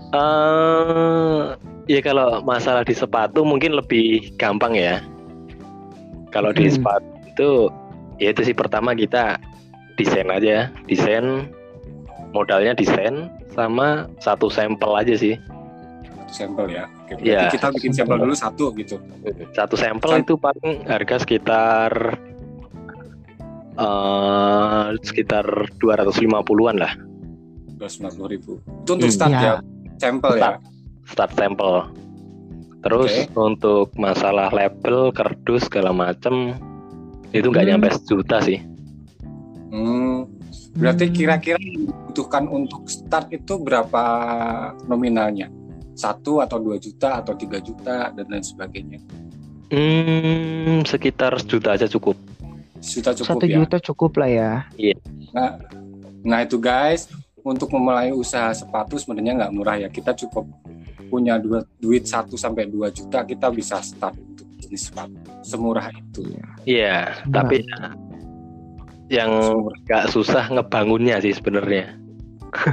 eh 0.09 1.43
ya 1.85 1.99
kalau 2.01 2.41
masalah 2.41 2.81
di 2.81 2.91
sepatu 2.91 3.45
mungkin 3.45 3.77
lebih 3.77 4.33
gampang 4.35 4.73
ya 4.73 5.03
kalau 6.31 6.49
di 6.49 6.65
Hmm. 6.65 6.75
sepatu 6.81 7.05
itu 7.29 7.49
ya 8.17 8.33
itu 8.33 8.41
sih 8.41 8.55
pertama 8.57 8.97
kita 8.97 9.37
desain 9.95 10.25
aja 10.27 10.73
desain 10.89 11.45
modalnya 12.33 12.73
desain 12.73 13.29
sama 13.53 14.09
satu 14.17 14.49
sampel 14.49 14.89
aja 14.95 15.13
sih 15.13 15.37
Sampel 16.27 16.73
ya. 16.73 16.89
Oke, 17.07 17.23
berarti 17.23 17.31
Iya. 17.31 17.47
kita 17.49 17.67
bikin 17.71 17.91
sampel 17.95 18.17
dulu 18.19 18.35
satu 18.35 18.65
gitu. 18.75 18.99
satu 19.55 19.79
sampel 19.79 20.11
Sam- 20.11 20.21
itu 20.21 20.33
paling 20.35 20.83
harga 20.83 21.15
sekitar 21.23 22.19
eh 23.77 24.85
sekitar 24.99 25.45
250-an 25.77 26.75
lah 26.75 26.93
250 27.77 28.27
ribu. 28.27 28.51
Itu 28.83 28.91
untuk 28.97 29.07
Hmm. 29.07 29.15
start 29.15 29.31
Iya. 29.31 29.41
ya. 29.41 29.55
Sampel 29.97 30.31
ya. 30.35 30.57
Start. 31.07 31.31
sampel 31.33 31.71
terus 32.77 33.13
Oke. 33.23 33.31
untuk 33.33 33.87
masalah 33.95 34.51
label 34.51 35.09
kardus 35.09 35.65
segala 35.65 35.89
macem 35.89 36.51
itu 37.31 37.47
nggak 37.47 37.63
Hmm. 37.63 37.71
nyampe 37.73 37.87
sejuta 37.95 38.43
sih 38.43 38.59
Hmm. 39.67 40.27
Berarti 40.73 41.07
Hmm. 41.07 41.13
kira-kira 41.13 41.57
dibutuhkan 41.57 42.47
untuk 42.47 42.87
start 42.87 43.31
itu 43.31 43.57
berapa 43.57 44.03
nominalnya? 44.83 45.47
Satu 45.97 46.39
atau 46.39 46.61
dua 46.61 46.77
juta 46.77 47.17
atau 47.17 47.33
tiga 47.33 47.57
juta 47.57 48.13
dan 48.13 48.25
lain 48.29 48.45
sebagainya. 48.45 49.01
Hmm, 49.67 50.85
sekitar 50.85 51.35
sejuta 51.41 51.73
aja 51.73 51.89
cukup. 51.89 52.15
Juta 52.79 53.11
cukup 53.11 53.27
Satu 53.27 53.45
ya. 53.45 53.57
juta 53.59 53.77
cukup 53.81 54.11
lah 54.21 54.29
ya. 54.29 54.51
Nah, 55.33 55.57
nah 56.21 56.39
itu 56.39 56.55
guys, 56.55 57.09
untuk 57.41 57.73
memulai 57.73 58.13
usaha 58.13 58.53
sepatu 58.53 58.95
sebenarnya 58.95 59.43
nggak 59.43 59.53
murah 59.53 59.75
ya. 59.75 59.89
Kita 59.89 60.13
cukup 60.13 60.45
punya 61.07 61.39
dua, 61.39 61.63
duit 61.79 62.03
1 62.03 62.35
sampai 62.35 62.67
2 62.67 62.91
juta 62.91 63.23
kita 63.23 63.47
bisa 63.49 63.79
start 63.79 64.13
untuk 64.13 64.43
bisnis 64.53 64.87
sepatu. 64.87 65.15
Semurah 65.41 65.87
itu. 65.89 66.21
Iya, 66.63 67.15
Nah. 67.25 67.31
tapi 67.41 67.63
yang 69.07 69.31
Semurah. 69.31 69.79
gak 69.87 70.05
susah 70.11 70.43
ngebangunnya 70.51 71.17
sih 71.19 71.31
sebenarnya. 71.31 71.95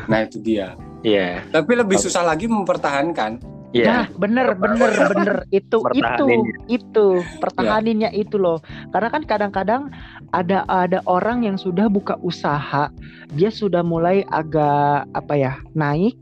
Nah 0.07 0.27
itu 0.27 0.39
dia. 0.39 0.75
Iya, 1.05 1.45
Tapi 1.53 1.73
lebih 1.77 2.01
susah 2.01 2.25
lagi 2.25 2.49
mempertahankan. 2.49 3.37
iya. 3.77 3.85
Nah, 3.85 4.05
bener, 4.17 4.57
bener, 4.57 4.89
bener. 5.13 5.37
Itu, 5.53 5.85
itu, 5.93 6.27
itu. 6.73 7.07
Pertahaninnya 7.45 8.09
itu 8.17 8.41
loh. 8.41 8.65
Karena 8.89 9.13
kan 9.13 9.23
kadang-kadang 9.29 9.93
ada 10.33 10.65
ada 10.65 11.05
orang 11.05 11.45
yang 11.45 11.61
sudah 11.61 11.93
buka 11.93 12.17
usaha, 12.25 12.89
dia 13.37 13.51
sudah 13.53 13.85
mulai 13.85 14.25
agak 14.33 15.05
apa 15.13 15.35
ya 15.37 15.53
naik, 15.77 16.17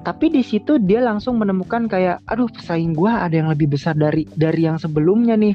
tapi 0.00 0.32
di 0.32 0.40
situ 0.40 0.80
dia 0.80 1.04
langsung 1.04 1.36
menemukan 1.36 1.84
kayak, 1.84 2.24
aduh 2.24 2.48
pesaing 2.48 2.96
gua 2.96 3.28
ada 3.28 3.36
yang 3.36 3.52
lebih 3.52 3.68
besar 3.76 3.92
dari 3.92 4.24
dari 4.32 4.64
yang 4.64 4.80
sebelumnya 4.80 5.36
nih. 5.36 5.54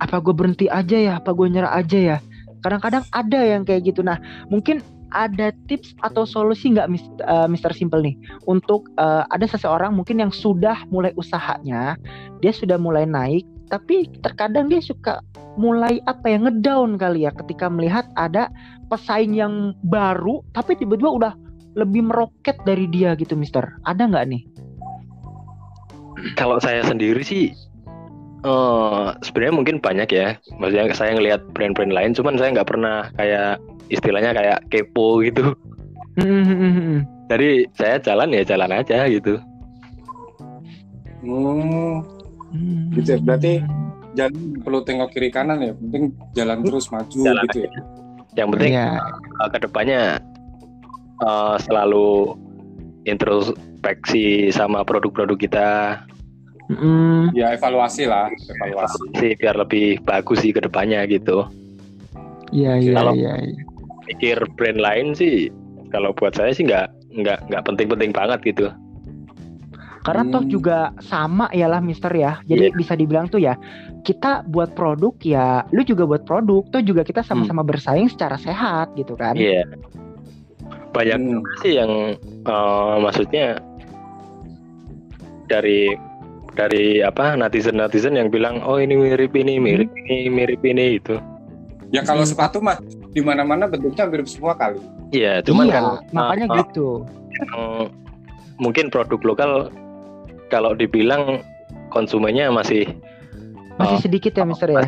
Apa 0.00 0.24
gue 0.24 0.32
berhenti 0.32 0.64
aja 0.64 0.96
ya? 0.96 1.12
Apa 1.20 1.36
gue 1.36 1.44
nyerah 1.52 1.76
aja 1.76 1.98
ya? 1.98 2.16
Kadang-kadang 2.64 3.04
ada 3.12 3.40
yang 3.44 3.68
kayak 3.68 3.92
gitu. 3.92 4.00
Nah, 4.00 4.16
mungkin 4.48 4.80
ada 5.12 5.52
tips 5.66 5.94
atau 6.02 6.22
solusi 6.24 6.74
nggak 6.74 6.88
eh, 7.26 7.48
Mr. 7.50 7.72
Simple 7.74 8.02
nih 8.02 8.16
untuk 8.46 8.88
eh, 8.98 9.24
ada 9.28 9.46
seseorang 9.46 9.94
mungkin 9.94 10.22
yang 10.22 10.32
sudah 10.32 10.86
mulai 10.88 11.14
usahanya, 11.18 11.98
dia 12.44 12.52
sudah 12.54 12.78
mulai 12.80 13.04
naik, 13.06 13.44
tapi 13.70 14.10
terkadang 14.26 14.66
dia 14.66 14.82
suka 14.82 15.22
mulai 15.58 15.98
apa 16.06 16.26
ya 16.30 16.38
ngedown 16.42 16.98
kali 16.98 17.26
ya 17.26 17.34
ketika 17.34 17.66
melihat 17.70 18.06
ada 18.18 18.50
pesaing 18.90 19.34
yang 19.34 19.74
baru, 19.86 20.42
tapi 20.54 20.74
tiba-tiba 20.78 21.10
udah 21.10 21.32
lebih 21.78 22.10
meroket 22.10 22.58
dari 22.66 22.90
dia 22.90 23.14
gitu, 23.14 23.38
Mister. 23.38 23.62
Ada 23.86 24.10
nggak 24.10 24.26
nih? 24.26 24.42
Kalau 26.36 26.58
saya 26.60 26.84
sendiri 26.84 27.22
sih 27.24 27.54
eh 28.40 29.06
sebenarnya 29.20 29.54
mungkin 29.54 29.76
banyak 29.78 30.08
ya. 30.10 30.28
Maksudnya 30.56 30.92
saya 30.96 31.12
ngelihat 31.16 31.40
brand-brand 31.52 31.92
lain, 31.92 32.12
cuman 32.16 32.40
saya 32.40 32.56
nggak 32.56 32.68
pernah 32.68 33.08
kayak 33.14 33.60
istilahnya 33.88 34.32
kayak 34.32 34.58
kepo 34.72 35.20
gitu. 35.20 35.52
Jadi 37.30 37.68
saya 37.78 37.96
jalan 38.02 38.34
ya 38.34 38.42
jalan 38.42 38.70
aja 38.74 39.06
gitu. 39.06 39.38
Hmm, 41.20 42.02
Gitu 42.90 43.14
ya, 43.14 43.18
berarti- 43.22 43.62
jalan 44.18 44.34
nggak 44.34 44.62
perlu 44.66 44.80
tengok 44.82 45.08
kiri 45.14 45.30
kanan 45.30 45.62
ya. 45.62 45.72
Penting 45.76 46.04
jalan 46.34 46.58
terus 46.66 46.90
maju 46.90 47.20
Jalan 47.22 47.44
gitu 47.46 47.58
ya. 47.62 47.70
Yang 48.34 48.48
penting 48.56 48.72
Iya. 48.74 48.88
eh, 49.38 49.48
ke 49.52 49.58
depannya 49.62 50.02
eh, 51.20 51.56
selalu 51.62 52.34
introspeksi 53.04 54.48
sama 54.50 54.82
produk-produk 54.82 55.36
kita 55.36 55.68
Mm, 56.70 57.34
Ya 57.34 57.50
evaluasi 57.50 58.06
lah, 58.06 58.30
evaluasi. 58.30 59.02
sih 59.18 59.32
biar 59.34 59.58
lebih 59.58 59.98
bagus 60.06 60.38
sih 60.38 60.54
ke 60.54 60.62
depannya 60.62 61.02
gitu. 61.10 61.50
Iya, 62.54 62.78
iya, 62.78 62.94
Kalau- 62.94 63.16
iya. 63.18 63.34
iya. 63.42 63.58
Pikir 64.06 64.38
brand 64.54 64.78
lain 64.78 65.14
sih 65.14 65.50
kalau 65.90 66.14
buat 66.14 66.34
saya 66.34 66.54
sih 66.54 66.62
nggak 66.62 66.86
nggak 67.10 67.38
nggak 67.50 67.62
penting-penting 67.66 68.10
banget 68.14 68.38
gitu. 68.46 68.70
Karena 70.00 70.24
toh 70.30 70.46
Hmm. 70.46 70.48
juga 70.48 70.78
sama 71.02 71.50
ya 71.52 71.66
lah 71.66 71.82
Mister 71.82 72.08
ya. 72.10 72.38
Jadi 72.46 72.70
Iya. 72.70 72.76
bisa 72.78 72.94
dibilang 72.94 73.26
tuh 73.26 73.42
ya, 73.42 73.58
kita 74.00 74.46
buat 74.46 74.72
produk 74.72 75.12
ya, 75.20 75.66
lu 75.70 75.82
juga 75.82 76.06
buat 76.06 76.22
produk, 76.24 76.64
toh 76.70 76.80
juga 76.80 77.02
kita 77.02 77.20
sama-sama 77.20 77.60
bersaing 77.60 78.08
secara 78.08 78.38
sehat 78.38 78.94
gitu 78.94 79.12
kan. 79.12 79.34
Iya. 79.34 79.66
Banyak 80.90 81.18
Hmm. 81.18 81.42
sih 81.60 81.74
yang 81.76 82.14
eh, 82.40 82.96
maksudnya 82.98 83.58
dari 85.46 85.92
dari 86.52 87.00
apa 87.00 87.34
netizen 87.34 87.76
netizen 87.76 88.14
yang 88.14 88.28
bilang 88.28 88.60
oh 88.60 88.76
ini 88.76 88.94
mirip 88.94 89.32
ini 89.32 89.56
mirip 89.56 89.90
ini 90.06 90.28
mirip 90.28 90.60
ini 90.62 90.98
itu 90.98 91.16
Ya 91.90 92.06
kalau 92.06 92.22
Hmm. 92.22 92.30
sepatu 92.30 92.62
mah 92.62 92.78
di 93.10 93.18
mana-mana 93.18 93.66
bentuknya 93.66 94.06
mirip 94.06 94.30
semua 94.30 94.54
kali. 94.54 94.78
iya 95.10 95.42
cuman 95.42 95.66
Iya, 95.66 95.74
kan 95.74 95.84
makanya 96.14 96.46
eh, 96.46 96.56
gitu. 96.62 97.02
yang 97.34 97.90
mungkin 98.56 98.86
produk 98.88 99.18
lokal 99.18 99.50
kalau 100.46 100.70
dibilang 100.72 101.42
konsumennya 101.90 102.46
masih 102.48 102.86
Masih 103.74 103.96
Oh. 103.98 104.02
sedikit 104.02 104.32
ya 104.36 104.44
Mister 104.46 104.70
ya. 104.70 104.86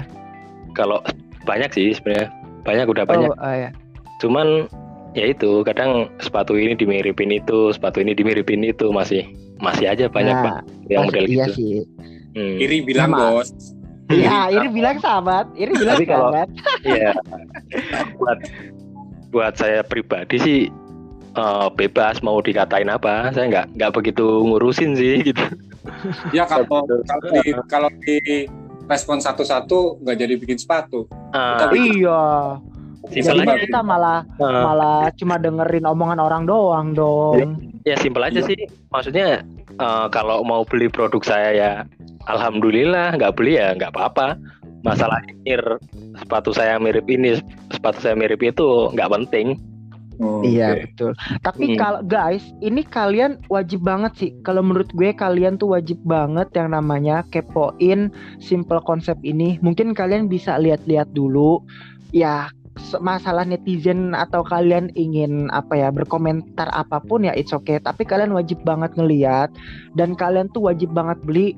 kalau 0.73 1.03
banyak 1.43 1.75
sih 1.75 1.91
sebenarnya 1.91 2.31
banyak 2.63 2.87
udah 2.87 3.03
banyak 3.03 3.31
Oh, 3.33 3.43
ah, 3.43 3.57
ya. 3.59 3.71
cuman 4.21 4.71
ya 5.13 5.25
itu 5.27 5.61
kadang 5.63 5.91
sepatu 6.19 6.55
ini 6.55 6.73
dimiripin 6.73 7.31
itu 7.31 7.71
sepatu 7.71 7.99
ini 7.99 8.13
dimiripin 8.13 8.63
itu 8.63 8.89
masih 8.89 9.29
masih 9.59 9.87
aja 9.87 10.07
banyak 10.07 10.33
Nah, 10.33 10.43
Pak, 10.43 10.61
yang 10.89 11.05
model 11.07 11.25
iya 11.25 11.47
gitu 11.47 11.53
sih. 11.55 11.75
Hmm. 12.33 12.57
Iri 12.59 12.79
bilang 12.81 13.11
Sama. 13.11 13.21
bos. 13.31 13.49
Iya, 14.09 14.39
Iri 14.51 14.69
bilang 14.69 14.97
sahabat, 14.99 15.47
Iri 15.55 15.73
bilang 15.73 15.95
Tapi 15.95 16.05
kalau- 16.05 16.33
sahabat. 16.33 16.49
Iya. 16.89 17.11
buat 18.15 18.39
buat 19.31 19.55
saya 19.55 19.81
pribadi 19.83 20.37
sih 20.37 20.59
eh, 21.33 21.69
bebas 21.73 22.21
mau 22.21 22.39
dikatain 22.39 22.89
apa. 22.89 23.31
Saya 23.31 23.49
nggak 23.49 23.67
nggak 23.75 23.93
begitu 23.93 24.25
ngurusin 24.43 24.93
sih 24.93 25.21
gitu. 25.29 25.45
Ya 26.31 26.45
kalau 26.45 26.65
kalau 27.07 27.29
di 27.31 27.41
kalau 27.67 27.89
di 28.01 28.49
respon 28.85 29.17
satu-satu 29.19 30.01
nggak 30.01 30.17
jadi 30.19 30.35
bikin 30.37 30.57
sepatu. 30.57 31.05
Ah, 31.31 31.69
Tapi- 31.69 32.01
Iya. 32.01 32.25
Simpel 33.09 33.43
aja. 33.43 33.59
kita 33.59 33.81
malah 33.81 34.23
Ah, 34.37 34.63
malah 34.63 35.01
cuma 35.13 35.35
dengerin 35.37 35.83
omongan 35.85 36.19
orang 36.19 36.43
doang 36.45 36.87
dong. 36.93 37.59
ya 37.83 37.97
simpel 37.97 38.23
aja 38.23 38.39
Iya. 38.39 38.47
sih. 38.47 38.59
Maksudnya 38.89 39.43
eh, 39.73 40.07
kalau 40.09 40.43
mau 40.43 40.63
beli 40.63 40.87
produk 40.87 41.21
saya 41.21 41.51
ya 41.51 41.71
alhamdulillah, 42.27 43.17
nggak 43.17 43.35
beli 43.35 43.57
ya 43.57 43.75
nggak 43.75 43.91
apa-apa. 43.91 44.39
Masalah 44.83 45.19
mir 45.41 45.63
sepatu 46.17 46.51
saya 46.51 46.75
mirip 46.77 47.07
ini, 47.07 47.39
sepatu 47.71 47.99
saya 47.99 48.15
mirip 48.15 48.39
itu 48.39 48.91
nggak 48.91 49.11
penting. 49.11 49.59
Oh, 50.21 50.39
Iya 50.41 50.77
oke. 50.77 50.83
betul. 50.87 51.11
Tapi 51.41 51.65
Hmm. 51.67 51.79
kalau 51.81 52.01
guys, 52.05 52.45
ini 52.61 52.85
kalian 52.85 53.43
wajib 53.49 53.83
banget 53.83 54.13
sih. 54.15 54.31
Kalau 54.43 54.61
menurut 54.61 54.87
gue 54.93 55.11
kalian 55.11 55.57
tuh 55.57 55.73
wajib 55.73 55.99
banget 56.05 56.47
yang 56.53 56.71
namanya 56.71 57.27
kepoin 57.27 58.13
simple 58.39 58.79
konsep 58.81 59.19
ini. 59.23 59.59
Mungkin 59.59 59.91
kalian 59.93 60.29
bisa 60.29 60.55
lihat-lihat 60.57 61.11
dulu. 61.11 61.65
Ya 62.13 62.53
masalah 63.01 63.45
netizen 63.45 64.17
atau 64.17 64.41
kalian 64.41 64.89
ingin 64.97 65.53
apa 65.53 65.77
ya 65.77 65.89
berkomentar 65.93 66.73
apa 66.73 67.05
pun 67.05 67.25
ya 67.29 67.33
it's 67.37 67.53
okay. 67.53 67.77
Tapi 67.77 68.05
kalian 68.05 68.33
wajib 68.33 68.65
banget 68.65 68.97
ngeliat 68.97 69.53
dan 69.97 70.17
kalian 70.17 70.49
tuh 70.57 70.73
wajib 70.73 70.93
banget 70.97 71.21
beli 71.25 71.53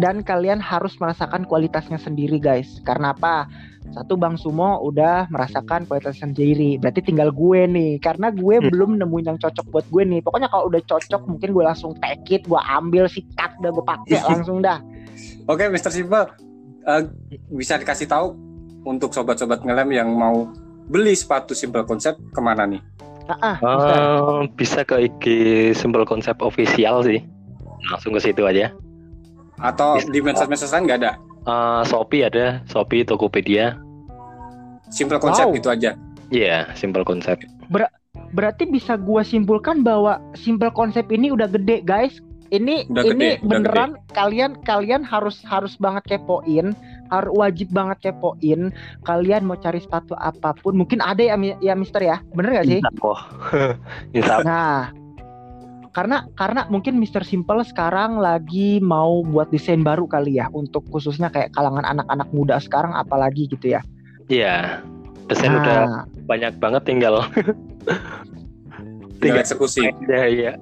dan 0.00 0.24
kalian 0.24 0.56
harus 0.62 0.96
merasakan 1.02 1.44
kualitasnya 1.44 1.98
sendiri 2.00 2.38
guys. 2.40 2.80
Karena 2.86 3.12
apa? 3.12 3.50
Satu 3.92 4.16
Bang 4.16 4.40
Sumo 4.40 4.80
udah 4.80 5.28
merasakan 5.28 5.84
kualitas 5.84 6.16
sendiri. 6.16 6.80
Berarti 6.80 7.04
tinggal 7.04 7.28
gue 7.34 7.66
nih. 7.68 7.92
Karena 8.00 8.32
gue 8.32 8.56
Hmm. 8.62 8.70
belum 8.72 8.90
nemuin 9.02 9.34
yang 9.34 9.38
cocok 9.42 9.68
buat 9.68 9.84
gue 9.92 10.02
nih. 10.08 10.20
Pokoknya 10.24 10.48
kalau 10.48 10.70
udah 10.72 10.80
cocok 10.86 11.28
mungkin 11.28 11.52
gue 11.52 11.64
langsung 11.66 11.92
take 12.00 12.40
it, 12.40 12.42
gue 12.48 12.60
ambil 12.72 13.04
sikat 13.10 13.52
dah 13.60 13.68
gue 13.68 13.84
pakai 13.84 14.18
langsung 14.32 14.64
dah. 14.64 14.80
Oke, 15.44 15.68
Mr. 15.68 15.92
Simple, 15.92 16.24
eh, 16.88 17.02
bisa 17.52 17.76
dikasih 17.76 18.08
tahu 18.08 18.51
untuk 18.82 19.14
sobat-sobat 19.14 19.62
ngelem 19.62 19.94
yang 19.94 20.08
mau 20.12 20.50
beli 20.90 21.14
sepatu 21.14 21.54
Simple 21.54 21.86
Concept 21.86 22.18
ke 22.34 22.40
mana 22.42 22.66
nih? 22.66 22.82
Ah, 23.30 23.54
ah. 23.54 23.56
Eh, 23.62 24.50
bisa 24.58 24.82
ke 24.82 25.06
IG 25.06 25.24
Simple 25.78 26.02
Concept 26.02 26.42
official 26.42 27.06
sih. 27.06 27.22
Langsung 27.90 28.14
ke 28.14 28.20
situ 28.22 28.42
aja. 28.42 28.74
Atau 29.62 30.02
Bisa. 30.02 30.10
di 30.10 30.18
medsos-medsos 30.18 30.74
lain 30.74 30.90
nggak 30.90 31.00
ada? 31.06 31.12
Eh, 31.42 31.82
Shopee 31.86 32.26
ada, 32.26 32.62
Shopee, 32.66 33.06
Tokopedia. 33.06 33.78
Simple 34.90 35.22
Concept 35.22 35.54
Wow. 35.54 35.58
itu 35.58 35.68
aja. 35.70 35.90
Iya, 36.32 36.68
Simple 36.74 37.06
Concept. 37.06 37.46
Berarti 38.32 38.64
bisa 38.64 38.96
gue 38.96 39.20
simpulkan 39.24 39.84
bahwa 39.84 40.16
simple 40.32 40.72
konsep 40.72 41.04
ini 41.12 41.28
udah 41.32 41.48
gede 41.48 41.84
guys. 41.84 42.16
Ini 42.52 42.84
Udah 42.92 43.04
ini 43.08 43.12
gede, 43.12 43.30
udah 43.40 43.48
beneran 43.48 43.90
kalian 44.12 44.60
kalian 44.68 45.00
harus 45.00 45.40
harus 45.48 45.72
banget 45.80 46.04
kepoin, 46.04 46.76
harus 47.12 47.32
wajib 47.36 47.68
banget 47.76 48.10
kepoin. 48.10 48.72
Kalian 49.04 49.44
mau 49.44 49.60
cari 49.60 49.84
sepatu 49.84 50.16
apa 50.16 50.56
pun, 50.56 50.72
mungkin 50.80 51.04
ada 51.04 51.20
ya 51.20 51.36
ya 51.60 51.76
Mister 51.76 52.00
ya, 52.00 52.24
bener 52.32 52.64
gak 52.64 52.66
sih? 52.72 52.80
Nah, 54.42 54.90
karena 55.92 56.24
karena 56.40 56.64
mungkin 56.72 56.96
Mr. 56.96 57.20
Simple 57.20 57.60
sekarang 57.68 58.16
lagi 58.16 58.80
mau 58.80 59.20
buat 59.20 59.52
desain 59.52 59.84
baru 59.84 60.08
kali 60.08 60.40
ya 60.40 60.48
untuk 60.56 60.88
khususnya 60.88 61.28
kayak 61.28 61.52
kalangan 61.52 61.84
anak-anak 61.84 62.32
muda 62.32 62.56
sekarang 62.56 62.96
apalagi 62.96 63.44
gitu 63.52 63.76
ya. 63.76 63.84
Iya. 64.32 64.80
Desain 65.28 65.52
udah 65.52 65.78
Nah, 65.84 66.02
banyak 66.24 66.56
banget 66.58 66.82
tinggal. 66.88 67.20
Tinggal 69.20 69.44
eksekusi. 69.44 69.86
ya, 70.08 70.24
iya. 70.26 70.52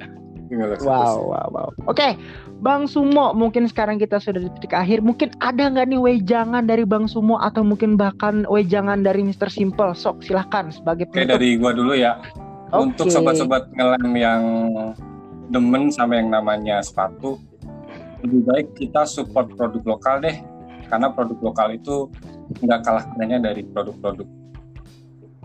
Tinggal 0.50 0.74
eksekusi. 0.74 0.90
wow, 0.90 1.16
wow, 1.22 1.46
wow. 1.54 1.68
Oke, 1.86 2.18
Bang 2.60 2.84
Sumo, 2.84 3.32
mungkin 3.32 3.64
sekarang 3.64 3.96
kita 3.96 4.20
sudah 4.20 4.44
di 4.44 4.52
titik 4.60 4.76
akhir. 4.76 5.00
Mungkin 5.00 5.32
ada 5.40 5.72
nggak 5.72 5.96
nih 5.96 6.00
wejangan 6.00 6.68
dari 6.68 6.84
Bang 6.84 7.08
Sumo 7.08 7.40
atau 7.40 7.64
mungkin 7.64 7.96
bahkan 7.96 8.44
wejangan 8.52 9.00
dari 9.00 9.24
Mr. 9.24 9.48
Simple? 9.48 9.96
Sok 9.96 10.20
silahkan 10.20 10.68
sebagai 10.68 11.08
Oke 11.08 11.24
penutup. 11.24 11.40
dari 11.40 11.48
gua 11.56 11.72
dulu 11.72 11.92
ya. 11.96 12.20
Untuk 12.76 13.08
Oke. 13.08 13.16
sobat-sobat 13.16 13.72
ngelem 13.72 14.12
yang 14.12 14.42
demen 15.48 15.88
sama 15.88 16.20
yang 16.20 16.28
namanya 16.28 16.84
sepatu, 16.84 17.40
lebih 18.20 18.44
baik 18.44 18.68
kita 18.76 19.08
support 19.08 19.48
produk 19.56 19.96
lokal 19.96 20.20
deh. 20.20 20.36
Karena 20.92 21.08
produk 21.16 21.40
lokal 21.40 21.80
itu 21.80 22.12
nggak 22.60 22.80
kalah 22.84 23.08
kerennya 23.16 23.40
dari 23.40 23.64
produk-produk 23.64 24.28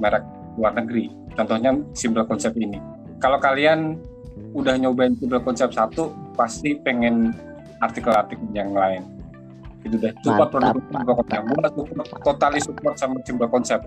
merek 0.04 0.26
luar 0.60 0.76
negeri. 0.76 1.08
Contohnya 1.32 1.80
simple 1.96 2.28
konsep 2.28 2.52
ini. 2.60 2.76
Kalau 3.24 3.40
kalian 3.40 4.04
udah 4.56 4.76
nyobain 4.80 5.16
simple 5.16 5.40
konsep 5.44 5.72
satu, 5.72 6.12
pasti 6.36 6.76
pengen 6.84 7.36
artikel-artikel 7.84 8.48
yang 8.56 8.72
lain. 8.72 9.04
Itu 9.86 10.00
deh. 10.02 10.12
Support 10.26 10.50
produk 10.52 10.76
lokal. 11.06 11.42
Gua 11.46 11.70
support, 11.70 12.08
totally 12.26 12.60
support 12.64 12.96
sama 12.98 13.22
simple 13.24 13.48
konsep. 13.48 13.80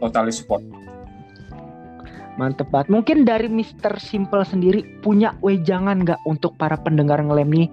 Totally 0.00 0.32
support. 0.32 0.62
Mantep 2.34 2.66
banget. 2.74 2.90
Mungkin 2.90 3.22
dari 3.22 3.46
Mr. 3.46 3.94
Simple 4.02 4.42
sendiri 4.42 4.82
punya 5.06 5.38
wejangan 5.38 6.02
nggak 6.02 6.18
untuk 6.26 6.58
para 6.58 6.74
pendengar 6.74 7.22
ngelem 7.22 7.46
nih 7.46 7.68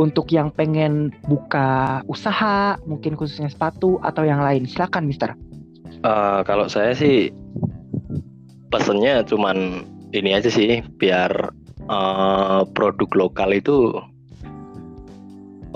untuk 0.00 0.32
yang 0.32 0.48
pengen 0.48 1.12
buka 1.28 2.00
usaha, 2.08 2.80
mungkin 2.88 3.12
khususnya 3.12 3.52
sepatu 3.52 4.00
atau 4.00 4.24
yang 4.24 4.40
lain. 4.40 4.64
Silakan, 4.64 5.04
Mister. 5.04 5.36
Eh, 6.00 6.40
kalau 6.48 6.64
saya 6.70 6.96
sih 6.96 7.28
pesennya 8.72 9.20
cuman 9.20 9.84
ini 10.16 10.32
aja 10.32 10.48
sih 10.48 10.80
biar 10.96 11.52
eh, 11.86 12.60
produk 12.74 13.10
lokal 13.14 13.50
itu 13.54 13.94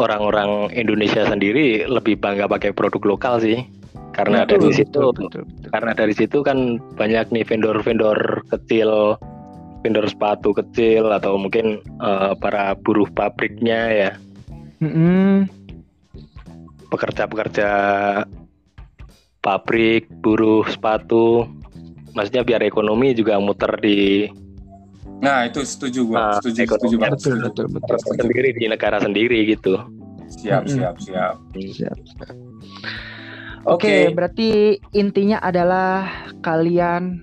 orang-orang 0.01 0.73
Indonesia 0.73 1.29
sendiri 1.29 1.85
lebih 1.85 2.16
bangga 2.16 2.49
pakai 2.49 2.73
produk 2.73 3.16
lokal 3.16 3.42
sih. 3.42 3.61
Karena 4.11 4.42
Betul, 4.42 4.68
dari 4.68 4.73
situ 4.75 5.01
betul, 5.01 5.27
betul, 5.31 5.42
betul. 5.46 5.70
karena 5.70 5.92
dari 5.94 6.14
situ 6.18 6.38
kan 6.42 6.59
banyak 6.99 7.31
nih 7.31 7.44
vendor-vendor 7.46 8.42
kecil 8.51 9.16
vendor 9.81 10.05
sepatu 10.11 10.51
kecil 10.53 11.09
atau 11.14 11.38
mungkin 11.38 11.81
eh, 11.81 12.33
para 12.42 12.75
buruh 12.75 13.09
pabriknya 13.12 13.81
ya. 13.92 14.11
Pekerja-pekerja 16.90 17.70
pabrik 19.40 20.11
buruh 20.20 20.66
sepatu. 20.68 21.49
Maksudnya 22.12 22.42
biar 22.42 22.66
ekonomi 22.66 23.14
juga 23.14 23.38
muter 23.38 23.70
di 23.79 24.27
Nah, 25.18 25.51
itu 25.51 25.61
setuju 25.66 26.07
gua. 26.07 26.16
Nah, 26.16 26.33
setuju, 26.38 26.59
ekonomi. 26.64 26.79
setuju 26.79 26.96
banget. 27.03 27.18
Betul, 27.18 27.37
betul, 27.42 27.66
betul. 27.75 27.96
Setuju. 27.99 28.20
sendiri 28.23 28.49
di 28.55 28.64
negara 28.70 28.96
sendiri 29.03 29.38
gitu 29.51 29.75
Siap, 30.31 30.62
Mm-mm. 30.70 30.75
siap, 30.79 30.94
siap. 31.03 31.37
Siap. 31.59 31.99
Oke, 33.66 34.09
berarti 34.14 34.79
intinya 34.94 35.42
adalah 35.42 36.07
kalian 36.40 37.20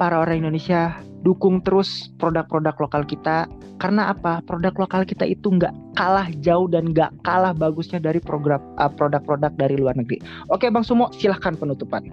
para 0.00 0.24
orang 0.24 0.42
Indonesia 0.42 0.96
dukung 1.20 1.60
terus 1.60 2.08
produk-produk 2.16 2.74
lokal 2.80 3.04
kita 3.04 3.44
karena 3.76 4.08
apa? 4.10 4.40
Produk 4.48 4.72
lokal 4.72 5.04
kita 5.04 5.28
itu 5.28 5.52
nggak 5.52 5.72
kalah 5.94 6.32
jauh 6.40 6.64
dan 6.66 6.90
nggak 6.90 7.12
kalah 7.22 7.52
bagusnya 7.52 8.00
dari 8.00 8.18
program 8.18 8.60
uh, 8.80 8.88
produk-produk 8.88 9.52
dari 9.54 9.76
luar 9.76 9.94
negeri. 9.94 10.20
Oke, 10.48 10.72
Bang 10.72 10.82
Sumo, 10.82 11.12
silahkan 11.12 11.54
penutupan. 11.54 12.08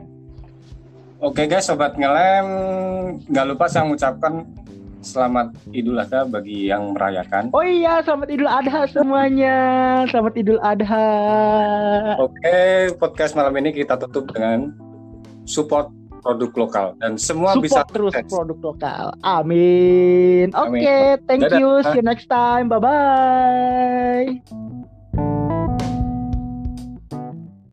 Oke 1.17 1.49
guys, 1.49 1.65
sobat 1.65 1.97
ngelem, 1.97 2.45
nggak 3.25 3.45
lupa 3.49 3.65
saya 3.65 3.89
mengucapkan 3.89 4.45
selamat 5.01 5.53
Idul 5.71 5.97
Adha 5.97 6.25
bagi 6.25 6.67
yang 6.67 6.93
merayakan. 6.93 7.53
Oh 7.53 7.63
iya, 7.63 8.01
selamat 8.01 8.27
Idul 8.33 8.49
Adha 8.49 8.81
semuanya. 8.89 9.57
Selamat 10.09 10.33
Idul 10.35 10.59
Adha. 10.59 11.07
Oke, 12.19 12.91
podcast 12.97 13.33
malam 13.33 13.53
ini 13.57 13.71
kita 13.71 13.95
tutup 13.97 14.29
dengan 14.33 14.73
support 15.45 15.87
produk 16.19 16.51
lokal 16.57 16.87
dan 16.99 17.15
semua 17.15 17.55
bisa 17.55 17.85
Support 17.85 17.93
terus 17.93 18.11
sukses. 18.11 18.31
produk 18.33 18.57
lokal. 18.59 19.05
Amin. 19.23 20.51
Oke, 20.51 20.83
Amin. 20.83 21.15
thank 21.29 21.41
Dadah. 21.47 21.59
you. 21.61 21.69
See 21.87 22.01
you 22.01 22.05
next 22.05 22.27
time. 22.27 22.67
Bye 22.67 22.81
bye. 22.81 24.96